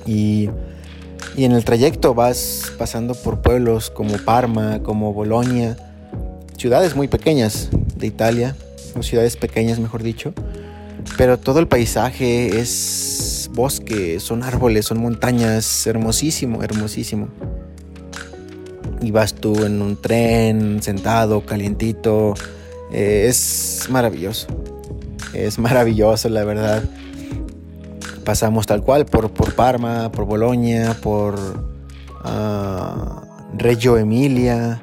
Y, 0.06 0.50
en 1.36 1.52
el 1.52 1.64
trayecto 1.64 2.12
vas 2.12 2.70
pasando 2.76 3.14
por 3.14 3.40
pueblos 3.40 3.88
como 3.88 4.18
Parma, 4.18 4.82
como 4.82 5.14
Bolonia, 5.14 5.78
ciudades 6.58 6.94
muy 6.94 7.08
pequeñas 7.08 7.70
de 7.96 8.08
Italia, 8.08 8.56
o 8.94 9.02
ciudades 9.02 9.38
pequeñas 9.38 9.78
mejor 9.78 10.02
dicho, 10.02 10.34
pero 11.16 11.38
todo 11.38 11.60
el 11.60 11.66
paisaje 11.66 12.60
es 12.60 13.29
bosque, 13.52 14.20
son 14.20 14.42
árboles, 14.42 14.86
son 14.86 14.98
montañas, 14.98 15.86
hermosísimo, 15.86 16.62
hermosísimo. 16.62 17.28
Y 19.00 19.10
vas 19.10 19.34
tú 19.34 19.64
en 19.64 19.80
un 19.80 19.96
tren, 19.96 20.82
sentado, 20.82 21.44
calientito, 21.44 22.34
eh, 22.92 23.26
es 23.28 23.86
maravilloso 23.88 24.46
es 25.32 25.58
maravilloso, 25.58 26.28
la 26.28 26.44
verdad. 26.44 26.82
Pasamos 28.24 28.66
tal 28.66 28.82
cual 28.82 29.06
por, 29.06 29.30
por 29.30 29.54
Parma, 29.54 30.10
por 30.12 30.24
Bolonia, 30.24 30.96
por 31.02 31.34
uh, 32.24 33.56
Reggio 33.56 33.96
Emilia. 33.96 34.82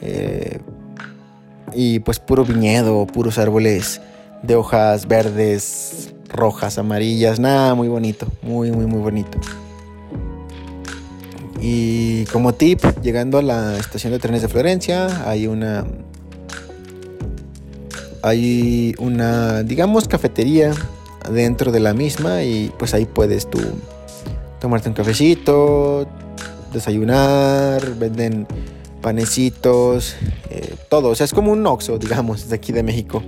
Eh, 0.00 0.60
y 1.74 2.00
pues 2.00 2.18
puro 2.18 2.44
viñedo, 2.44 3.06
puros 3.06 3.38
árboles 3.38 4.00
de 4.42 4.54
hojas 4.54 5.06
verdes, 5.06 6.14
rojas, 6.28 6.78
amarillas. 6.78 7.40
Nada, 7.40 7.74
muy 7.74 7.88
bonito, 7.88 8.26
muy, 8.42 8.70
muy, 8.70 8.86
muy 8.86 9.00
bonito. 9.00 9.38
Y 11.60 12.24
como 12.26 12.54
tip, 12.54 12.80
llegando 13.02 13.38
a 13.38 13.42
la 13.42 13.78
estación 13.78 14.12
de 14.12 14.18
trenes 14.18 14.42
de 14.42 14.48
Florencia, 14.48 15.28
hay 15.28 15.46
una 15.46 15.84
hay 18.22 18.94
una, 18.98 19.62
digamos, 19.62 20.08
cafetería 20.08 20.72
dentro 21.30 21.72
de 21.72 21.80
la 21.80 21.94
misma 21.94 22.42
y 22.42 22.72
pues 22.78 22.94
ahí 22.94 23.06
puedes 23.06 23.48
tú 23.48 23.60
tomarte 24.60 24.88
un 24.88 24.94
cafecito, 24.94 26.06
desayunar, 26.72 27.94
venden 27.96 28.46
panecitos, 29.00 30.16
eh, 30.50 30.74
todo. 30.88 31.10
O 31.10 31.14
sea, 31.14 31.24
es 31.24 31.32
como 31.32 31.52
un 31.52 31.66
Oxxo, 31.66 31.98
digamos, 31.98 32.48
de 32.48 32.56
aquí 32.56 32.72
de 32.72 32.82
México. 32.82 33.22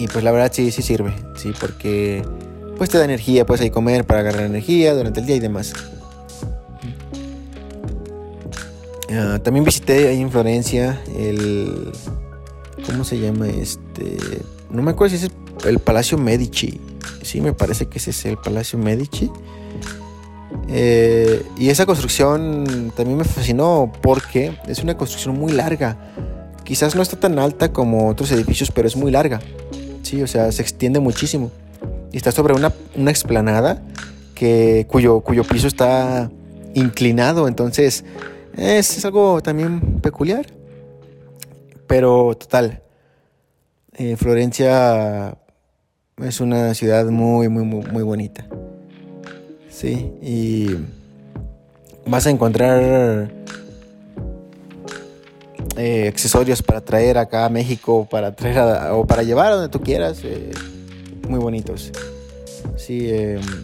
Y 0.00 0.08
pues 0.08 0.24
la 0.24 0.32
verdad 0.32 0.50
sí, 0.50 0.70
sí 0.70 0.80
sirve, 0.80 1.12
sí, 1.36 1.52
porque 1.60 2.24
pues 2.78 2.88
te 2.88 2.96
da 2.96 3.04
energía, 3.04 3.44
puedes 3.44 3.60
ahí 3.60 3.68
comer 3.68 4.06
para 4.06 4.20
agarrar 4.20 4.44
energía 4.44 4.94
durante 4.94 5.20
el 5.20 5.26
día 5.26 5.36
y 5.36 5.40
demás. 5.40 5.74
Ah, 9.12 9.38
también 9.42 9.62
visité 9.62 10.08
ahí 10.08 10.22
en 10.22 10.30
Florencia 10.30 10.98
el 11.14 11.92
¿Cómo 12.86 13.04
se 13.04 13.18
llama 13.18 13.46
este? 13.48 14.16
No 14.70 14.82
me 14.82 14.92
acuerdo 14.92 15.14
si 15.18 15.26
es 15.26 15.30
el 15.66 15.80
Palacio 15.80 16.16
Medici. 16.16 16.80
Sí, 17.20 17.42
me 17.42 17.52
parece 17.52 17.84
que 17.86 17.98
ese 17.98 18.08
es 18.10 18.24
el 18.24 18.38
Palacio 18.38 18.78
Medici. 18.78 19.30
Eh, 20.68 21.44
y 21.58 21.68
esa 21.68 21.84
construcción 21.84 22.90
también 22.96 23.18
me 23.18 23.24
fascinó 23.24 23.92
porque 24.00 24.58
es 24.66 24.82
una 24.82 24.96
construcción 24.96 25.38
muy 25.38 25.52
larga. 25.52 25.98
Quizás 26.64 26.96
no 26.96 27.02
está 27.02 27.20
tan 27.20 27.38
alta 27.38 27.70
como 27.70 28.08
otros 28.08 28.32
edificios, 28.32 28.70
pero 28.70 28.88
es 28.88 28.96
muy 28.96 29.10
larga. 29.10 29.40
Sí, 30.10 30.20
o 30.22 30.26
sea, 30.26 30.50
se 30.50 30.60
extiende 30.60 30.98
muchísimo. 30.98 31.52
Y 32.10 32.16
está 32.16 32.32
sobre 32.32 32.52
una, 32.52 32.74
una 32.96 33.12
explanada 33.12 33.80
que, 34.34 34.84
cuyo, 34.88 35.20
cuyo 35.20 35.44
piso 35.44 35.68
está 35.68 36.28
inclinado. 36.74 37.46
Entonces, 37.46 38.04
es, 38.56 38.98
es 38.98 39.04
algo 39.04 39.40
también 39.40 40.00
peculiar. 40.00 40.46
Pero 41.86 42.36
total, 42.36 42.82
eh, 43.98 44.16
Florencia 44.16 45.38
es 46.20 46.40
una 46.40 46.74
ciudad 46.74 47.06
muy, 47.06 47.48
muy, 47.48 47.64
muy, 47.64 48.02
bonita. 48.02 48.48
Sí, 49.68 50.10
y 50.20 50.74
vas 52.04 52.26
a 52.26 52.30
encontrar 52.30 53.30
eh, 55.76 56.08
accesorios 56.08 56.62
para 56.62 56.80
traer 56.80 57.18
acá 57.18 57.44
a 57.44 57.48
México, 57.48 58.06
para 58.10 58.34
traer 58.34 58.92
o 58.92 59.06
para 59.06 59.22
llevar 59.22 59.52
a 59.52 59.54
donde 59.56 59.68
tú 59.68 59.80
quieras, 59.80 60.20
eh, 60.24 60.50
muy 61.28 61.38
bonitos. 61.38 61.92
Sí, 62.76 63.10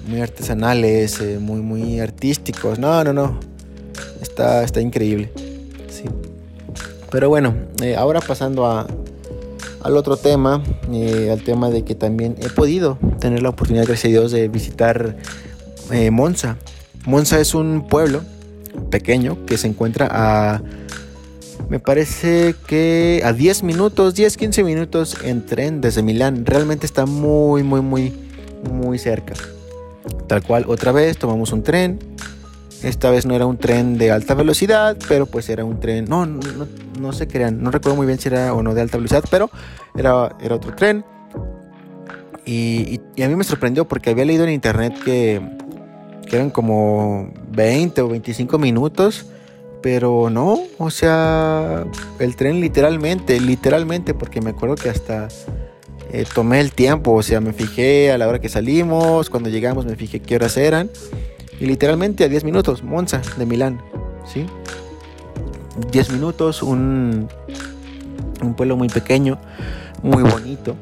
muy 0.07 0.21
artesanales, 0.21 1.21
muy, 1.41 1.61
muy 1.61 2.01
artísticos. 2.01 2.79
No, 2.79 3.03
no, 3.03 3.13
no. 3.13 3.41
Está, 4.21 4.63
está 4.63 4.81
increíble. 4.81 5.33
Pero 7.11 7.29
bueno, 7.29 7.55
eh, 7.83 7.97
ahora 7.97 8.21
pasando 8.21 8.67
a, 8.67 8.87
al 9.83 9.97
otro 9.97 10.17
tema, 10.17 10.63
eh, 10.93 11.31
al 11.33 11.43
tema 11.43 11.71
de 11.71 11.85
que 11.85 11.95
también 11.95 12.37
he 12.41 12.49
podido 12.49 12.99
tener 13.21 13.43
la 13.43 13.51
oportunidad, 13.51 13.87
gracias 13.87 14.07
a 14.07 14.09
Dios, 14.09 14.33
de 14.33 14.49
visitar 14.49 15.17
eh, 15.93 16.11
Monza. 16.11 16.57
Monza 17.05 17.41
es 17.41 17.55
un 17.55 17.87
pueblo 17.89 18.23
pequeño 18.91 19.47
que 19.47 19.57
se 19.57 19.69
encuentra 19.69 20.09
a, 20.11 20.63
me 21.69 21.81
parece 21.81 22.55
que 22.67 23.23
a 23.25 23.33
10 23.33 23.63
minutos, 23.63 24.15
10, 24.15 24.37
15 24.37 24.65
minutos 24.65 25.17
en 25.25 25.45
tren 25.45 25.81
desde 25.81 26.03
Milán. 26.03 26.47
Realmente 26.47 26.87
está 26.87 27.07
muy, 27.07 27.63
muy, 27.63 27.81
muy, 27.81 28.13
muy 28.71 28.99
cerca. 28.99 29.35
Tal 30.29 30.43
cual, 30.43 30.65
otra 30.69 30.93
vez 30.93 31.19
tomamos 31.19 31.53
un 31.53 31.63
tren, 31.63 31.99
esta 32.83 33.11
vez 33.11 33.27
no 33.27 33.35
era 33.35 33.47
un 33.47 33.59
tren 33.59 33.99
de 33.99 34.13
alta 34.13 34.35
velocidad, 34.35 34.97
pero 35.09 35.27
pues 35.27 35.49
era 35.49 35.65
un 35.65 35.81
tren, 35.81 36.05
no, 36.05 36.27
no, 36.27 36.41
no 37.01 37.13
se 37.13 37.27
crean, 37.27 37.63
no 37.63 37.71
recuerdo 37.71 37.97
muy 37.97 38.07
bien 38.07 38.19
si 38.19 38.29
era 38.29 38.55
o 38.55 38.63
no 38.63 38.75
de 38.75 38.83
alta 38.83 38.99
velocidad, 38.99 39.25
pero 39.31 39.51
era, 39.97 40.37
era 40.41 40.55
otro 40.55 40.75
tren. 40.75 41.05
Y, 42.45 43.01
a 43.21 43.29
mí 43.29 43.35
me 43.35 43.43
sorprendió 43.43 43.89
porque 43.89 44.11
había 44.11 44.25
leído 44.25 44.45
en 44.45 44.51
internet 44.51 44.95
que, 45.05 45.41
que 46.29 46.37
eran 46.37 46.51
como 46.51 47.33
20 47.51 48.01
o 48.03 48.09
25 48.09 48.59
minutos. 48.59 49.27
Pero 49.83 50.31
no, 50.31 50.61
o 50.79 50.91
sea, 50.91 51.87
el 52.19 52.37
tren 52.37 52.61
literalmente, 52.61 53.41
literalmente, 53.41 54.15
porque 54.15 54.41
me 54.41 54.51
acuerdo 54.51 54.75
que 54.75 54.89
hasta 54.89 55.29
eh, 56.13 56.25
tomé 56.35 56.61
el 56.61 56.73
tiempo, 56.73 57.13
o 57.13 57.23
sea, 57.23 57.41
me 57.41 57.53
fijé 57.53 58.13
a 58.13 58.19
la 58.19 58.29
hora 58.29 58.41
que 58.41 58.49
salimos, 58.49 59.29
cuando 59.29 59.49
llegamos 59.49 59.85
me 59.87 59.97
fijé 59.97 60.21
qué 60.21 60.37
horas 60.37 60.57
eran. 60.57 60.91
Y 61.61 61.67
literalmente 61.67 62.25
a 62.25 62.29
10 62.29 62.45
minutos, 62.45 62.83
Monza, 62.83 63.23
de 63.37 63.47
Milán, 63.47 63.81
¿sí? 64.27 64.47
10 65.91 66.11
minutos, 66.13 66.63
un, 66.63 67.29
un 68.43 68.55
pueblo 68.55 68.77
muy 68.77 68.89
pequeño, 68.89 69.39
muy 70.03 70.23
bonito, 70.23 70.77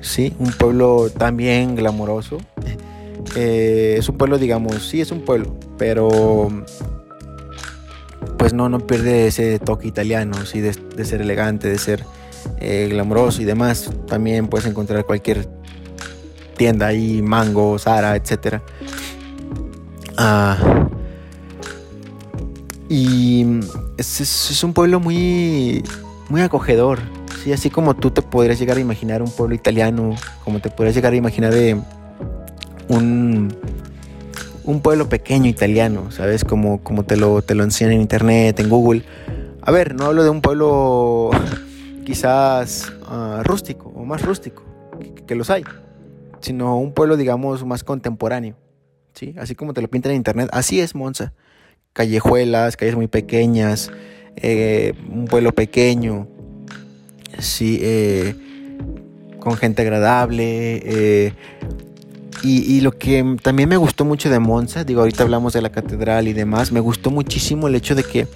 ¿sí? 0.00 0.34
Un 0.38 0.52
pueblo 0.52 1.08
también 1.10 1.76
glamoroso. 1.76 2.38
Eh, 3.36 3.96
es 3.98 4.08
un 4.08 4.16
pueblo, 4.16 4.38
digamos, 4.38 4.88
sí 4.88 5.00
es 5.00 5.12
un 5.12 5.20
pueblo, 5.24 5.54
pero 5.78 6.48
pues 8.38 8.52
no, 8.52 8.68
no 8.68 8.80
pierde 8.80 9.26
ese 9.26 9.58
toque 9.58 9.88
italiano, 9.88 10.34
¿sí? 10.46 10.60
de, 10.60 10.72
ser 11.04 11.20
elegante, 11.20 11.68
de 11.68 11.78
ser 11.78 12.04
eh, 12.58 12.88
glamoroso 12.90 13.42
y 13.42 13.44
demás. 13.44 13.90
También 14.06 14.48
puedes 14.48 14.66
encontrar 14.66 15.04
cualquier 15.04 15.48
tienda 16.56 16.88
ahí, 16.88 17.22
Mango, 17.22 17.78
Sara, 17.78 18.16
etc. 18.16 18.60
Ah, 20.16 20.88
y 22.88 23.60
es, 23.96 24.20
es, 24.20 24.64
un 24.64 24.74
pueblo 24.74 25.00
muy, 25.00 25.82
muy 26.28 26.40
acogedor, 26.42 26.98
Sí, 27.42 27.54
así 27.54 27.70
como 27.70 27.96
tú 27.96 28.10
te 28.10 28.20
podrías 28.20 28.58
llegar 28.58 28.76
a 28.76 28.80
imaginar 28.80 29.22
un 29.22 29.30
pueblo 29.30 29.54
italiano, 29.54 30.14
como 30.44 30.60
te 30.60 30.68
podrías 30.68 30.94
llegar 30.94 31.14
a 31.14 31.16
imaginar 31.16 31.54
de 31.54 31.80
un, 32.88 33.56
un 34.64 34.80
pueblo 34.80 35.08
pequeño 35.08 35.48
italiano, 35.48 36.10
¿sabes? 36.10 36.44
Como, 36.44 36.82
como 36.82 37.04
te, 37.04 37.16
lo, 37.16 37.42
te 37.42 37.54
lo 37.54 37.64
enseñan 37.64 37.94
en 37.94 38.00
internet, 38.00 38.58
en 38.60 38.68
Google. 38.68 39.04
A 39.62 39.70
ver, 39.70 39.94
no 39.94 40.06
hablo 40.06 40.22
de 40.22 40.30
un 40.30 40.40
pueblo 40.40 41.30
quizás 42.04 42.92
ah, 43.06 43.42
rústico 43.44 43.92
o 43.94 44.04
más 44.04 44.22
rústico, 44.22 44.62
que, 45.26 45.34
los 45.34 45.50
hay, 45.50 45.64
sino 46.40 46.78
un 46.78 46.92
pueblo, 46.92 47.16
digamos, 47.16 47.64
más 47.64 47.84
contemporáneo. 47.84 48.56
¿sí? 49.14 49.34
Así 49.38 49.54
como 49.54 49.74
te 49.74 49.82
lo 49.82 49.88
pintan 49.88 50.12
en 50.12 50.16
internet, 50.16 50.48
así 50.52 50.80
es 50.80 50.94
Monza. 50.94 51.32
Callejuelas, 51.92 52.76
calles 52.76 52.94
muy 52.94 53.08
pequeñas, 53.08 53.90
eh, 54.36 54.94
un 55.12 55.24
pueblo 55.24 55.52
pequeño, 55.52 56.28
sí, 57.38 57.80
eh, 57.82 58.34
con 59.40 59.56
gente 59.56 59.82
agradable. 59.82 60.82
Eh, 60.84 61.32
y, 62.42 62.80
lo 62.80 62.92
que 62.92 63.36
también 63.42 63.68
me 63.68 63.76
gustó 63.76 64.04
mucho 64.04 64.30
de 64.30 64.38
Monza, 64.38 64.84
digo, 64.84 65.00
ahorita 65.00 65.22
hablamos 65.22 65.52
de 65.52 65.62
la 65.62 65.70
catedral 65.70 66.28
y 66.28 66.32
demás, 66.32 66.72
me 66.72 66.80
gustó 66.80 67.10
muchísimo 67.10 67.68
el 67.68 67.74
hecho 67.74 67.94
de 67.94 68.02
que 68.02 68.26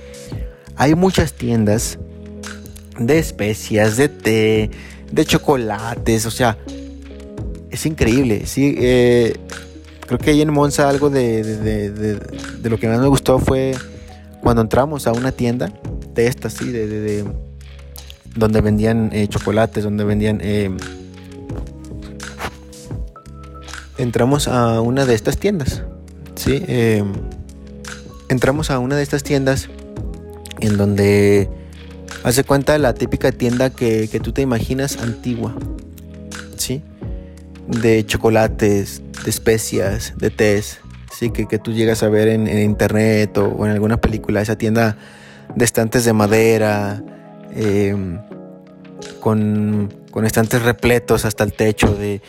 hay 0.76 0.94
muchas 0.94 1.32
tiendas 1.32 1.98
de 2.98 3.18
especias, 3.18 3.96
de 3.96 4.08
té, 4.08 4.70
de 5.10 5.24
chocolates, 5.24 6.26
o 6.26 6.30
sea, 6.30 6.58
es 7.70 7.86
increíble, 7.86 8.46
sí. 8.46 8.74
Eh, 8.78 9.36
creo 10.06 10.18
que 10.18 10.30
ahí 10.30 10.42
en 10.42 10.52
Monza 10.52 10.88
algo 10.88 11.10
de, 11.10 11.42
de, 11.42 12.70
lo 12.70 12.78
que 12.78 12.88
más 12.88 13.00
me 13.00 13.08
gustó 13.08 13.38
fue 13.38 13.74
cuando 14.42 14.62
entramos 14.62 15.06
a 15.06 15.12
una 15.12 15.32
tienda 15.32 15.72
de 16.14 16.26
estas, 16.26 16.52
sí, 16.54 16.70
de, 16.70 17.24
donde 18.34 18.60
vendían 18.60 19.10
eh, 19.12 19.26
chocolates, 19.28 19.84
donde 19.84 20.04
vendían... 20.04 20.40
Eh, 20.42 20.70
entramos 23.98 24.48
a 24.48 24.80
una 24.80 25.06
de 25.06 25.14
estas 25.14 25.38
tiendas, 25.38 25.82
¿sí? 26.34 26.62
Eh, 26.68 27.04
entramos 28.28 28.70
a 28.70 28.78
una 28.78 28.96
de 28.96 29.02
estas 29.02 29.22
tiendas 29.22 29.68
en 30.60 30.76
donde 30.76 31.48
hace 32.22 32.44
cuenta 32.44 32.78
la 32.78 32.94
típica 32.94 33.32
tienda 33.32 33.70
que, 33.70 34.08
tú 34.22 34.32
te 34.32 34.42
imaginas 34.42 34.98
antigua, 34.98 35.54
¿sí? 36.56 36.82
De 37.68 38.04
chocolates, 38.04 39.02
de 39.24 39.30
especias, 39.30 40.14
de 40.16 40.30
tés, 40.30 40.80
¿sí? 41.12 41.30
Que, 41.30 41.46
que 41.46 41.58
tú 41.58 41.72
llegas 41.72 42.02
a 42.02 42.08
ver 42.08 42.28
en, 42.28 42.46
internet 42.46 43.36
o, 43.38 43.64
en 43.66 43.72
alguna 43.72 43.98
película, 43.98 44.40
esa 44.40 44.56
tienda 44.56 44.96
de 45.54 45.64
estantes 45.64 46.04
de 46.04 46.12
madera, 46.12 47.02
Em, 47.54 48.18
con, 49.20 49.88
estantes 50.24 50.62
repletos 50.62 51.24
hasta 51.24 51.42
el 51.42 51.52
techo 51.52 51.92
de, 51.92 52.20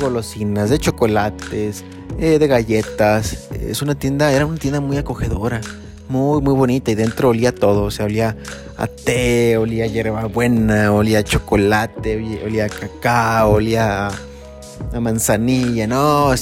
golosinas, 0.00 0.70
de 0.70 0.78
chocolates, 0.78 1.84
eh, 2.20 2.38
de 2.38 2.46
galletas. 2.46 3.48
Es 3.60 3.82
una 3.82 3.96
tienda, 3.96 4.30
era 4.30 4.46
una 4.46 4.56
tienda 4.56 4.80
muy 4.80 4.96
acogedora, 4.96 5.60
muy, 6.08 6.40
muy 6.40 6.54
bonita 6.54 6.92
y 6.92 6.94
dentro 6.94 7.30
olía 7.30 7.52
todo, 7.52 7.82
o 7.82 7.90
sea, 7.90 8.04
olía 8.04 8.36
a 8.76 8.86
té, 8.86 9.56
olía 9.56 9.82
a 9.82 9.86
hierbabuena, 9.88 10.92
olía 10.92 11.18
a 11.18 11.24
chocolate, 11.24 12.40
olía 12.44 12.66
a 12.66 12.68
cacao, 12.68 13.54
olía 13.54 14.06
a, 14.92 15.00
manzanilla, 15.00 15.88
no, 15.88 16.32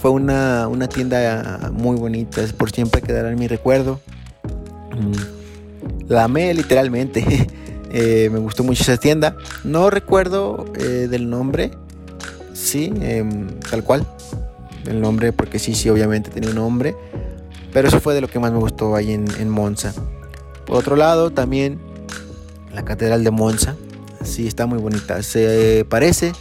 fue 0.00 0.10
una, 0.10 0.68
una, 0.68 0.88
tienda 0.88 1.70
muy 1.70 1.96
bonita, 1.96 2.42
por 2.56 2.70
siempre 2.70 3.02
quedará 3.02 3.30
en 3.30 3.38
mi 3.38 3.46
recuerdo. 3.46 4.00
Mm. 4.92 6.08
La 6.08 6.24
amé 6.24 6.54
literalmente. 6.54 7.46
Eh, 7.96 8.28
me 8.28 8.40
gustó 8.40 8.64
mucho 8.64 8.82
esa 8.82 8.96
tienda. 8.96 9.36
No 9.62 9.88
recuerdo 9.88 10.64
eh, 10.76 11.06
del 11.08 11.30
nombre. 11.30 11.70
Sí, 12.52 12.92
em, 13.00 13.46
tal 13.70 13.84
cual. 13.84 14.04
El 14.84 15.00
nombre, 15.00 15.32
porque 15.32 15.60
sí, 15.60 15.76
sí, 15.76 15.88
obviamente 15.88 16.28
tenía 16.28 16.50
un 16.50 16.56
nombre. 16.56 16.96
Pero 17.72 17.86
eso 17.86 18.00
fue 18.00 18.14
de 18.14 18.20
lo 18.20 18.26
que 18.26 18.40
más 18.40 18.50
me 18.50 18.58
gustó 18.58 18.96
ahí 18.96 19.12
en, 19.12 19.48
Monza. 19.48 19.94
Por 20.66 20.76
otro 20.76 20.96
lado, 20.96 21.30
también 21.30 21.78
la 22.74 22.84
Catedral 22.84 23.22
de 23.22 23.30
Monza. 23.30 23.76
Sí, 24.24 24.48
está 24.48 24.66
muy 24.66 24.80
bonita. 24.80 25.22
Se 25.22 25.86
parece 25.88 26.32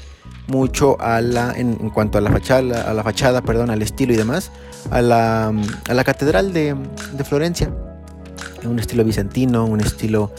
mucho 0.47 0.99
a 0.99 1.21
la, 1.21 1.53
en, 1.55 1.75
cuanto 1.91 2.17
a 2.17 2.21
la 2.21 2.31
fachada, 2.31 2.89
a 2.89 2.93
la 2.95 3.03
fachada, 3.03 3.43
perdón, 3.43 3.69
al 3.69 3.83
estilo 3.83 4.13
y 4.13 4.17
demás, 4.17 4.51
a 4.89 5.03
la, 5.03 5.53
a 5.87 5.93
la 5.93 6.03
Catedral 6.03 6.51
de, 6.51 6.75
de 7.13 7.23
Florencia 7.23 7.71
un 8.65 8.79
estilo 8.79 9.03
bizantino, 9.03 9.65
un 9.65 9.81
estilo 9.81 10.31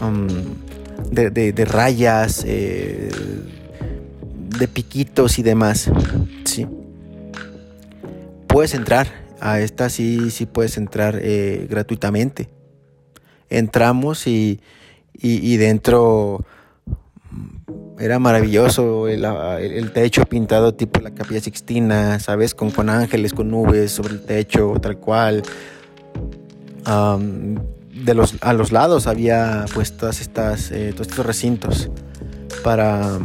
um, 0.00 0.28
de, 1.10 1.64
rayas, 1.64 2.44
eh, 2.46 3.10
de 4.58 4.68
piquitos 4.68 5.38
y 5.38 5.42
demás. 5.42 5.90
Sí. 6.44 6.66
Puedes 8.46 8.74
entrar 8.74 9.06
a 9.40 9.60
esta, 9.60 9.88
sí, 9.88 10.30
sí 10.30 10.46
puedes 10.46 10.76
entrar 10.76 11.18
eh, 11.22 11.66
gratuitamente. 11.68 12.48
Entramos 13.48 14.26
y, 14.26 14.60
y, 15.12 15.56
dentro 15.56 16.44
era 17.98 18.18
maravilloso 18.20 19.08
el, 19.08 19.92
techo 19.92 20.24
pintado 20.24 20.74
tipo 20.74 21.00
la 21.00 21.10
capilla 21.10 21.40
sixtina, 21.40 22.20
¿sabes? 22.20 22.54
Con, 22.54 22.70
con 22.70 22.88
ángeles, 22.88 23.32
con 23.32 23.50
nubes 23.50 23.90
sobre 23.90 24.14
el 24.14 24.22
techo, 24.22 24.74
tal 24.80 24.98
cual 24.98 25.42
de 28.04 28.14
los, 28.14 28.36
a 28.40 28.52
los 28.52 28.72
lados 28.72 29.06
había 29.06 29.64
pues 29.74 29.96
todas 29.96 30.20
estas, 30.20 30.70
eh, 30.70 30.92
todos 30.94 31.08
estos 31.08 31.26
recintos 31.26 31.90
para, 32.62 33.18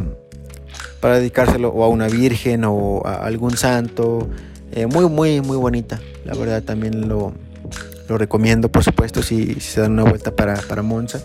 para 1.00 1.18
dedicárselo 1.18 1.68
o 1.70 1.84
a 1.84 1.88
una 1.88 2.08
virgen 2.08 2.64
o 2.64 3.02
a 3.04 3.26
algún 3.26 3.56
santo. 3.56 4.28
Eh, 4.72 4.86
muy, 4.86 5.08
muy, 5.08 5.40
muy 5.40 5.56
bonita. 5.56 6.00
La 6.24 6.34
verdad 6.34 6.62
también 6.62 7.08
lo, 7.08 7.32
lo 8.08 8.18
recomiendo, 8.18 8.70
por 8.70 8.84
supuesto, 8.84 9.22
si, 9.22 9.54
se 9.60 9.80
dan 9.80 9.92
una 9.92 10.04
vuelta 10.04 10.34
para, 10.34 10.56
para 10.62 10.82
Monza. 10.82 11.20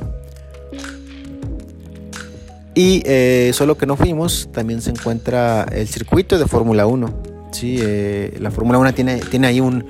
Y 2.73 3.03
eh, 3.05 3.51
solo 3.53 3.77
que 3.77 3.85
no 3.85 3.97
fuimos, 3.97 4.49
también 4.53 4.81
se 4.81 4.91
encuentra 4.91 5.63
el 5.71 5.87
circuito 5.87 6.39
de 6.39 6.47
Fórmula 6.47 6.85
1. 6.85 7.31
Sí, 7.51 7.83
la 8.39 8.49
Fórmula 8.49 8.79
1 8.79 8.93
tiene, 8.93 9.17
tiene 9.17 9.47
ahí 9.47 9.59
un, 9.59 9.85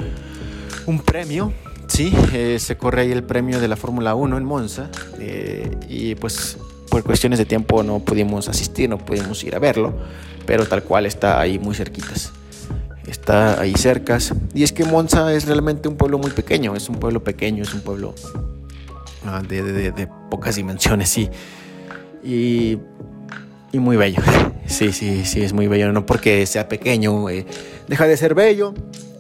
un 0.88 1.00
premio 1.00 1.54
Sí, 1.92 2.14
eh, 2.32 2.58
se 2.58 2.78
corre 2.78 3.02
ahí 3.02 3.12
el 3.12 3.22
premio 3.22 3.60
de 3.60 3.68
la 3.68 3.76
Fórmula 3.76 4.16
1 4.16 4.38
en 4.38 4.46
Monza 4.46 4.90
eh, 5.20 5.76
y 5.90 6.16
pues 6.16 6.58
por 6.90 7.04
cuestiones 7.04 7.38
de 7.38 7.44
tiempo 7.44 7.84
no 7.84 8.00
pudimos 8.00 8.48
asistir, 8.48 8.90
no 8.90 8.98
pudimos 8.98 9.44
ir 9.44 9.56
a 9.56 9.60
verlo, 9.60 9.94
pero 10.46 10.66
tal 10.66 10.84
cual 10.84 11.06
está 11.06 11.38
ahí 11.38 11.60
muy 11.60 11.76
cerquitas. 11.76 12.32
Está 13.06 13.60
ahí 13.60 13.74
cercas. 13.74 14.34
Y 14.54 14.64
es 14.64 14.72
que 14.72 14.86
Monza 14.86 15.34
es 15.34 15.46
realmente 15.46 15.90
un 15.90 15.98
pueblo 15.98 16.18
muy 16.18 16.32
pequeño, 16.32 16.78
es 16.78 16.88
un 16.88 16.96
pueblo 16.96 17.26
pequeño, 17.26 17.62
es 17.62 17.74
un 17.74 17.82
pueblo 17.82 18.16
ah, 19.26 19.42
de, 19.46 20.08
pocas 20.30 20.56
dimensiones, 20.56 21.18
Y, 21.18 21.30
y 22.24 23.80
muy 23.80 23.98
bello. 23.98 24.22
Sí, 24.68 24.94
sí, 24.94 25.26
sí, 25.26 25.42
es 25.42 25.52
muy 25.52 25.68
bello. 25.68 25.92
No 25.92 26.06
porque 26.06 26.46
sea 26.46 26.70
pequeño, 26.70 27.30
eh, 27.30 27.46
deja 27.90 28.08
de 28.08 28.16
ser 28.16 28.34
bello. 28.34 28.74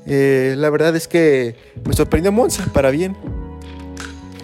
Eh, 0.05 0.55
la 0.57 0.69
verdad 0.69 0.95
es 0.95 1.07
que 1.07 1.55
me 1.85 1.93
sorprendió 1.93 2.31
Monza 2.31 2.65
para 2.73 2.91
bien. 2.91 3.15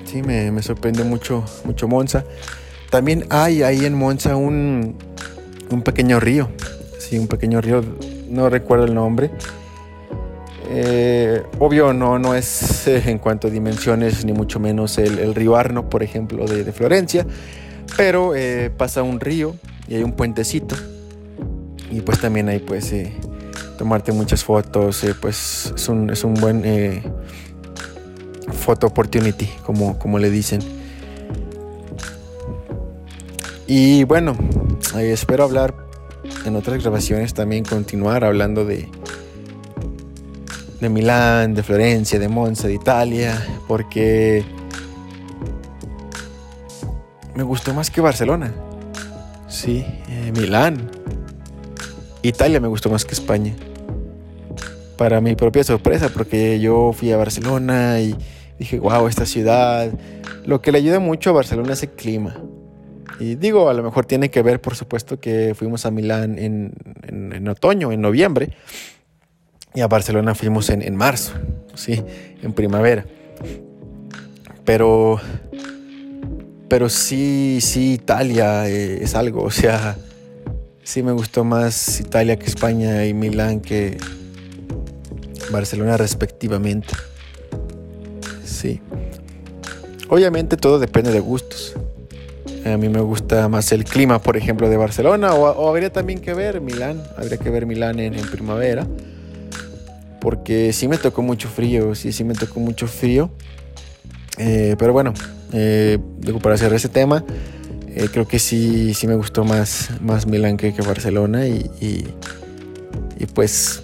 Sí, 0.06 0.22
me, 0.22 0.62
sorprendió 0.62 1.06
mucho, 1.06 1.44
mucho 1.66 1.88
Monza. 1.88 2.24
También 2.90 3.26
hay 3.30 3.64
ahí 3.64 3.86
en 3.86 3.94
Monza 3.94 4.36
un, 4.36 4.98
un 5.70 5.82
pequeño 5.82 6.20
río. 6.20 6.50
Sí, 7.00 7.18
un 7.18 7.28
pequeño 7.28 7.62
río, 7.62 7.84
no 8.30 8.50
recuerdo 8.50 8.86
el 8.86 8.94
nombre. 8.94 9.32
Eh, 10.70 11.44
obvio, 11.60 11.94
no, 11.94 12.20
no 12.20 12.36
es 12.36 12.88
eh, 12.88 13.04
en 13.06 13.20
cuanto 13.20 13.48
a 13.48 13.52
dimensiones, 13.52 14.26
ni 14.26 14.34
mucho 14.34 14.60
menos 14.60 14.98
el, 14.98 15.34
río 15.34 15.56
Arno, 15.56 15.90
por 15.90 16.04
ejemplo, 16.04 16.46
de, 16.46 16.72
Florencia, 16.72 17.26
pero 17.96 18.34
pasa 18.76 19.04
un 19.04 19.20
río 19.20 19.56
y 19.88 19.96
hay 19.96 20.04
un 20.04 20.14
puentecito. 20.14 20.76
Y 21.90 22.02
pues 22.02 22.20
también 22.20 22.50
hay 22.50 22.60
pues 22.60 22.94
tomarte 23.78 24.12
muchas 24.12 24.44
fotos, 24.44 25.06
pues 25.22 25.74
es 25.76 25.88
un, 25.90 26.10
es 26.10 26.24
un 26.24 26.34
buen 26.34 26.64
photo 28.52 28.88
opportunity, 28.88 29.50
como, 29.66 29.98
como 29.98 30.20
le 30.20 30.30
dicen. 30.30 30.62
Y 33.68 34.04
bueno, 34.06 34.36
espero 34.98 35.44
hablar 35.44 35.76
en 36.46 36.56
otras 36.56 36.82
grabaciones 36.82 37.34
también, 37.34 37.64
continuar 37.64 38.24
hablando 38.24 38.66
de, 38.66 38.90
de 40.80 40.90
Milán, 40.90 41.54
de 41.54 41.64
Florencia, 41.64 42.20
de 42.20 42.30
Monza, 42.30 42.68
de 42.68 42.76
Italia, 42.76 43.46
porque 43.68 44.46
me 47.36 47.44
gustó 47.44 47.74
más 47.74 47.92
que 47.92 48.02
Barcelona. 48.02 48.54
Sí, 49.48 49.86
eh, 50.10 50.32
Milán. 50.36 50.90
Italia 52.28 52.60
me 52.60 52.68
gustó 52.68 52.90
más 52.90 53.06
que 53.06 53.14
España. 53.14 53.56
Para 54.98 55.22
mi 55.22 55.36
propia 55.36 55.64
sorpresa, 55.64 56.10
porque 56.10 56.60
yo 56.60 56.92
fui 56.94 57.12
a 57.12 57.18
Barcelona 57.18 58.00
y 58.00 58.16
dije, 58.58 58.80
wow, 58.80 59.08
esta 59.08 59.26
ciudad. 59.26 59.92
Lo 60.46 60.62
que 60.62 60.72
le 60.72 60.80
ayuda 60.80 61.00
mucho 61.00 61.30
a 61.30 61.34
Barcelona 61.34 61.74
es 61.74 61.84
el 61.84 61.92
clima. 61.92 62.36
Y 63.20 63.36
digo, 63.36 63.70
a 63.70 63.74
lo 63.74 63.84
mejor 63.84 64.06
tiene 64.06 64.30
que 64.30 64.42
ver, 64.42 64.62
por 64.62 64.76
supuesto, 64.76 65.20
que 65.20 65.54
fuimos 65.56 65.86
a 65.86 65.92
Milán 65.92 66.38
en, 66.38 66.74
en, 67.08 67.48
otoño, 67.48 67.92
en 67.92 68.02
noviembre, 68.02 68.50
y 69.74 69.82
a 69.82 69.88
Barcelona 69.88 70.36
fuimos 70.36 70.70
en, 70.70 70.82
en, 70.82 70.96
marzo, 70.96 71.34
sí, 71.74 72.04
en 72.44 72.54
primavera. 72.54 73.06
Pero, 74.66 75.20
pero 76.68 76.90
sí, 76.90 77.60
sí, 77.62 77.94
Italia 77.94 78.70
eh, 78.70 79.00
es 79.02 79.16
algo, 79.16 79.44
o 79.44 79.52
sea, 79.52 79.98
sí 80.88 81.04
me 81.04 81.12
gustó 81.12 81.44
más 81.44 82.00
Italia 82.00 82.40
que 82.40 82.46
España 82.46 83.06
y 83.06 83.14
Milán 83.14 83.60
que 83.60 83.98
Barcelona 85.52 85.98
respectivamente. 85.98 86.94
Sí. 88.46 88.80
Obviamente 90.08 90.56
todo 90.56 90.80
depende 90.80 91.12
de 91.12 91.20
gustos. 91.20 91.76
A 92.66 92.78
mí 92.78 92.88
me 92.88 93.02
gusta 93.02 93.50
más 93.50 93.74
el 93.74 93.84
clima, 93.84 94.20
por 94.20 94.38
ejemplo, 94.38 94.70
de 94.70 94.78
Barcelona. 94.78 95.34
O, 95.34 95.68
habría 95.68 95.92
también 95.92 96.22
que 96.22 96.34
ver 96.34 96.62
Milán. 96.62 97.04
Habría 97.18 97.38
que 97.38 97.50
ver 97.50 97.66
Milán 97.66 98.00
en, 98.00 98.16
primavera. 98.32 98.88
Porque 100.22 100.72
sí 100.72 100.88
me 100.88 100.98
tocó 100.98 101.22
mucho 101.22 101.50
frío. 101.50 101.96
Sí, 101.96 102.14
sí 102.14 102.24
me 102.24 102.34
tocó 102.34 102.62
mucho 102.62 102.88
frío. 102.88 103.30
Eh, 104.38 104.78
pero 104.80 104.94
bueno, 104.94 105.14
eh, 105.52 106.00
para 106.42 106.56
cerrar 106.58 106.76
ese 106.78 106.90
tema, 106.90 107.26
eh, 107.98 108.10
creo 108.12 108.28
que 108.28 108.38
sí, 108.38 108.94
sí 108.94 109.08
me 109.08 109.16
gustó 109.16 109.44
más, 109.44 109.90
más 110.02 110.28
Milán 110.28 110.56
que, 110.58 110.72
que 110.74 110.84
Barcelona. 110.84 111.48
Y, 111.48 111.72
y, 111.82 113.26
pues 113.34 113.82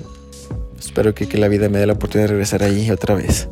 espero 0.80 1.16
que, 1.16 1.28
que 1.28 1.38
la 1.38 1.48
vida 1.48 1.68
me 1.70 1.80
dé 1.80 1.88
la 1.88 1.94
oportunidad 1.94 2.28
de 2.28 2.34
regresar 2.34 2.62
ahí 2.62 2.92
otra 2.92 3.16
vez. 3.16 3.50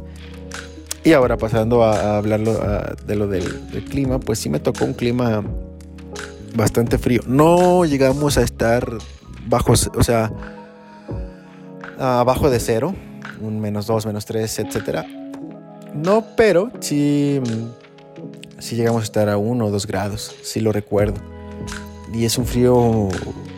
Y 1.04 1.14
ahora 1.14 1.36
pasando 1.38 1.84
a, 1.84 2.18
hablar 2.18 2.42
de 2.42 3.16
lo 3.16 3.28
del, 3.28 3.44
clima, 3.90 4.20
pues 4.20 4.38
sí 4.38 4.50
me 4.50 4.60
tocó 4.60 4.86
un 4.86 4.94
clima 4.94 5.44
bastante 6.54 7.00
frío. 7.00 7.22
No 7.26 7.86
llegamos 7.86 8.38
a 8.38 8.44
estar 8.44 8.88
bajo, 9.48 9.74
o 9.74 10.04
sea, 10.04 10.32
abajo 11.98 12.52
de 12.52 12.60
cero, 12.60 12.94
un 13.42 13.60
menos 13.60 13.88
dos, 13.88 14.06
menos 14.06 14.26
tres, 14.26 14.60
etc. 14.60 15.06
No, 15.96 16.24
pero 16.38 16.72
sí, 16.82 17.42
sí 18.62 18.76
llegamos 18.76 19.02
a 19.02 19.04
estar 19.04 19.28
a 19.28 19.38
uno 19.38 19.66
o 19.66 19.72
dos 19.72 19.88
grados, 19.88 20.34
sí 20.44 20.62
lo 20.62 20.72
recuerdo. 20.72 21.20
Y 22.14 22.26
es 22.26 22.38
un 22.38 22.46
frío 22.46 23.10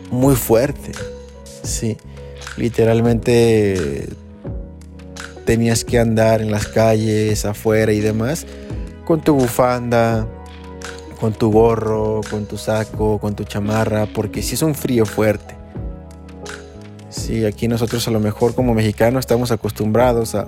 muy 0.10 0.36
fuerte, 0.36 0.92
sí. 1.64 1.98
Literalmente 2.58 4.10
tenías 5.46 5.84
que 5.84 6.00
andar 6.00 6.42
en 6.42 6.52
las 6.52 6.68
calles, 6.68 7.46
afuera 7.46 7.92
y 7.92 8.00
demás, 8.00 8.46
con 9.06 9.22
tu 9.22 9.34
bufanda, 9.34 10.28
con 11.20 11.34
tu 11.34 11.52
gorro, 11.52 12.22
con 12.30 12.46
tu 12.46 12.58
saco, 12.58 13.20
con 13.20 13.36
tu 13.36 13.44
chamarra, 13.44 14.06
porque 14.06 14.42
si 14.42 14.56
es 14.56 14.62
un 14.62 14.76
frío 14.76 15.06
fuerte. 15.06 15.56
Sí, 17.10 17.46
aquí 17.46 17.68
nosotros 17.68 18.08
a 18.08 18.12
lo 18.12 18.20
mejor 18.20 18.56
como 18.56 18.74
mexicanos 18.74 19.22
estamos 19.22 19.52
acostumbrados 19.52 20.36
a, 20.36 20.48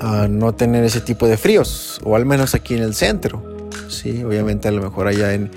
a 0.00 0.28
no 0.28 0.54
tener 0.54 0.82
ese 0.84 1.00
tipo 1.00 1.26
de 1.28 1.36
fríos, 1.36 2.00
o 2.04 2.16
al 2.16 2.24
menos 2.24 2.54
aquí 2.54 2.74
en 2.74 2.82
el 2.82 2.94
centro. 2.94 3.68
Sí, 3.88 4.24
obviamente 4.24 4.68
a 4.68 4.70
lo 4.70 4.82
mejor 4.82 5.06
allá 5.06 5.34
en, 5.34 5.50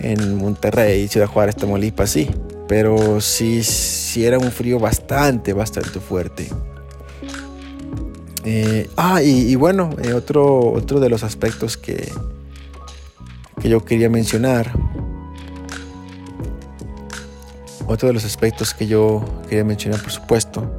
en 0.00 0.36
Monterrey, 0.36 1.06
Ciudad 1.08 1.28
Juárez, 1.28 1.56
Tamaulipas, 1.56 2.10
sí. 2.10 2.28
Pero 2.68 3.20
sí, 3.20 3.62
sí 3.62 4.24
era 4.24 4.38
un 4.38 4.50
frío 4.50 4.78
bastante, 4.78 5.52
bastante 5.52 6.00
fuerte. 6.00 6.48
Eh, 8.44 8.88
ah, 8.96 9.22
y, 9.22 9.54
bueno, 9.54 9.90
eh, 10.02 10.14
otro, 10.14 10.72
otro 10.72 10.98
de 10.98 11.08
los 11.08 11.22
aspectos 11.22 11.76
que, 11.76 12.10
que 13.60 13.68
yo 13.68 13.84
quería 13.84 14.08
mencionar. 14.08 14.72
Otro 17.86 18.08
de 18.08 18.14
los 18.14 18.24
aspectos 18.24 18.74
que 18.74 18.86
yo 18.86 19.24
quería 19.48 19.64
mencionar, 19.64 20.00
por 20.00 20.10
supuesto. 20.10 20.70